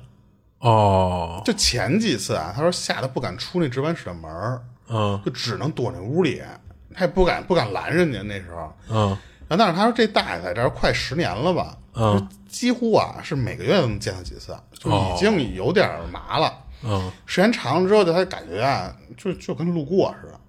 [0.60, 6.40] 哦，就前几次啊，他说吓得不敢出那值班室的门嗯，就只能躲那屋里，
[6.94, 8.72] 他也不敢不敢拦人家那时候。
[8.88, 9.08] 嗯，
[9.48, 11.76] 然后但是他说这大爷在这儿快十年了吧？
[11.94, 16.54] 嗯，几乎啊是每个月都能见他几次，就已经有点麻了。
[16.84, 20.40] 嗯，时间长了之后，他感觉啊，就就跟路过似的。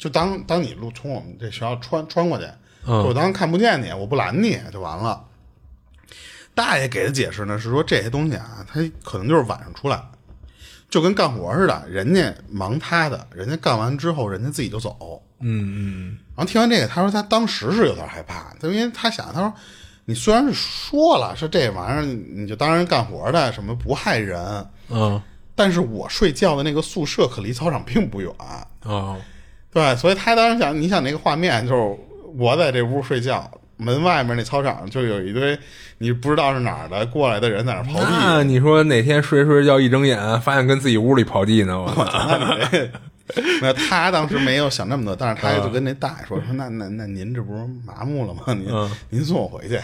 [0.00, 2.46] 就当当你路从我们这学校穿穿过去，
[2.86, 5.22] 我当看不见你，我不拦你就完了。
[6.54, 10.02] 大爷给的解释呢是说这些东西啊，他可能就是晚上出来，
[10.88, 15.22] 就跟干活似的，人家忙他的，人家干完之后人家自己就走。
[15.40, 16.18] 嗯嗯。
[16.34, 19.52] 然后听完这个，他说他当时是有点害怕，因为他想，他说
[20.06, 25.20] 你虽然是说了是这玩意儿，你就当人干活的，什么不害人，嗯，
[25.54, 28.32] 但是我睡觉的那个宿舍可离操场并不远。
[28.84, 29.20] 哦。
[29.72, 31.96] 对，所以他当时想，你想那个画面，就是
[32.36, 35.58] 我在这屋睡觉，门外面那操场就有一堆
[35.98, 38.06] 你不知道是哪儿的过来的人在那刨地。
[38.08, 41.78] 那你说哪天睡着睡觉一睁眼，发现跟自己屋里刨地呢？
[41.80, 42.26] 我 操！
[42.28, 42.90] 那你
[43.62, 48.42] 那他当时没有想那么多，但是他就跟那大爷说：“说那那那您这不是麻木了吗？
[48.48, 49.80] 您您送我回去，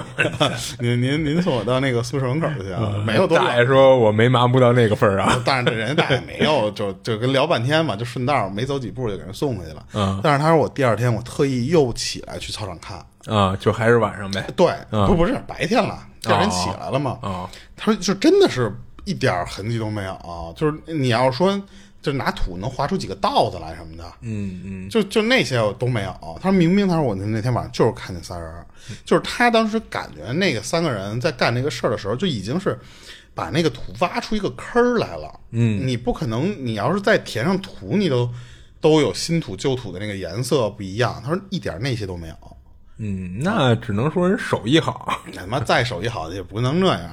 [0.80, 3.02] 您您您送我到那个宿舍门口去啊？
[3.06, 9.86] 没有多大爷说我没麻木到那个份儿啊， 但是这人大爷没有，就就跟聊半天嘛，就顺道没走几步就给人送回去了。
[9.94, 14.46] 嗯，但是他说我第二天我特意又起来去操场看啊，就还是晚上呗。
[14.56, 14.72] 对，
[15.06, 17.18] 不不是白天了，第二天起来了嘛。
[17.22, 18.72] 啊，他说就真的是
[19.04, 21.60] 一点痕迹都没有，就是你要说。
[22.06, 26.38] 就拿土能划出几个道子来什么的，嗯嗯，就就那些都没有。
[26.40, 28.66] 他说明明他说我那天晚上就是看见仨人，
[29.04, 32.78] 就是他当时感觉那个三个人在干那个事儿的时候，就已经是
[33.34, 35.40] 把那个土挖出一个坑来了。
[35.50, 38.30] 嗯，你不可能，你要是再填上土，你都
[38.80, 41.20] 都有新土旧土的那个颜色不一样。
[41.24, 42.36] 他说一点那些都没有。
[42.98, 45.20] 嗯，那只能说人手艺好。
[45.34, 47.10] 他妈再手艺好也不能这样。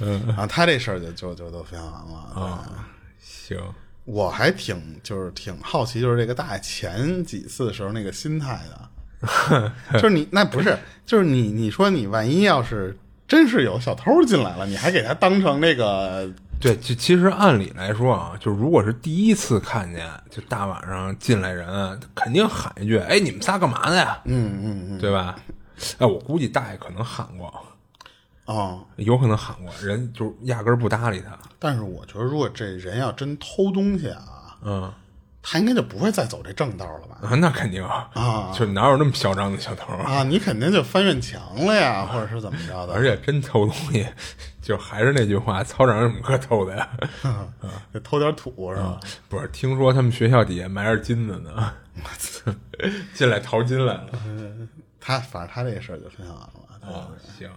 [0.00, 2.86] 嗯啊，他这事儿就就就都分享完了啊。
[3.18, 3.58] 行。
[4.06, 12.96] 我还挺就是挺好奇，就是这个大爷前几次的时候那个心态的， 就是你那不是，就是你你说你万一要是
[13.28, 25.36] 真是有小偷进来了，你还给他当成那个对，就其实按理来说啊，就如果是第一次看见，就大晚上进来人，肯定喊一句：“哎，你们仨干嘛的呀？”嗯嗯嗯，对吧？
[25.98, 27.52] 哎，我估计大爷可能喊过，
[28.46, 31.36] 哦，有可能喊过，人就压根儿不搭理他。
[31.58, 34.92] 但是我觉得如果这人要真偷东西啊，嗯，
[35.42, 37.18] 他应该就不会再走这正道了吧？
[37.28, 40.12] 啊，那肯定啊，就哪有那么嚣张的小偷啊？
[40.12, 42.94] 啊，你肯定就翻院墙了呀，或者是怎么着的？
[42.94, 44.06] 而且真偷东西，
[44.62, 46.88] 就还是那句话，操场有什么可偷的呀？
[47.92, 49.00] 就 偷点土是吧？
[49.28, 51.72] 不是，听说他们学校底下埋着金子呢，
[53.14, 54.10] 进来淘金来了。
[55.00, 56.98] 他反正他这事儿就分享完了。
[56.98, 57.48] 啊，行。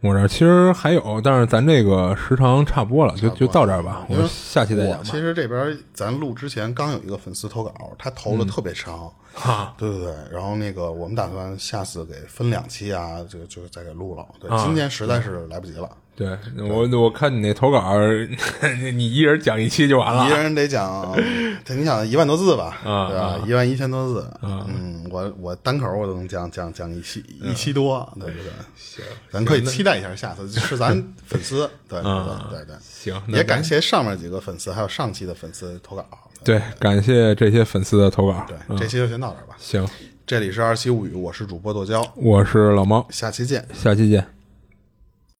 [0.00, 4.06] 我这儿其实还有，但是咱这个时长差不多了，就就到这儿吧。
[4.08, 5.02] 我们下期再讲吧。
[5.04, 9.10] 其实这边咱录之前刚有一个粉丝投稿，他投的特别长，
[9.42, 10.14] 啊，对对对。
[10.30, 14.24] 然后那个我们打算下次给分两期啊，就就再给录了。
[14.40, 16.36] 对，啊今天实在是来不及了，对
[16.68, 17.94] 我我看你那投稿，
[18.92, 20.26] 你一人讲一期就完了。
[20.26, 21.16] 一人得讲，
[21.64, 23.40] 对你想一万多字吧，啊对吧？
[23.46, 28.50] 一万一千多字，嗯，我我单口我都能讲讲讲一期一期多，对不对。
[28.76, 30.90] 行，咱可以期待一下下次是咱
[31.24, 32.12] 粉丝， 对对
[32.50, 32.74] 对对。
[32.82, 36.04] 行，也感谢上面几个粉丝，还有上期的粉丝投稿。
[36.42, 38.44] 对，感谢这些粉丝的投稿。
[38.48, 39.54] 对，这期就先到这儿吧。
[39.58, 39.86] 行，
[40.26, 43.64] 这里是二七物语，我是主播剁椒，我是老猫，下期见。
[43.72, 44.37] 下期见。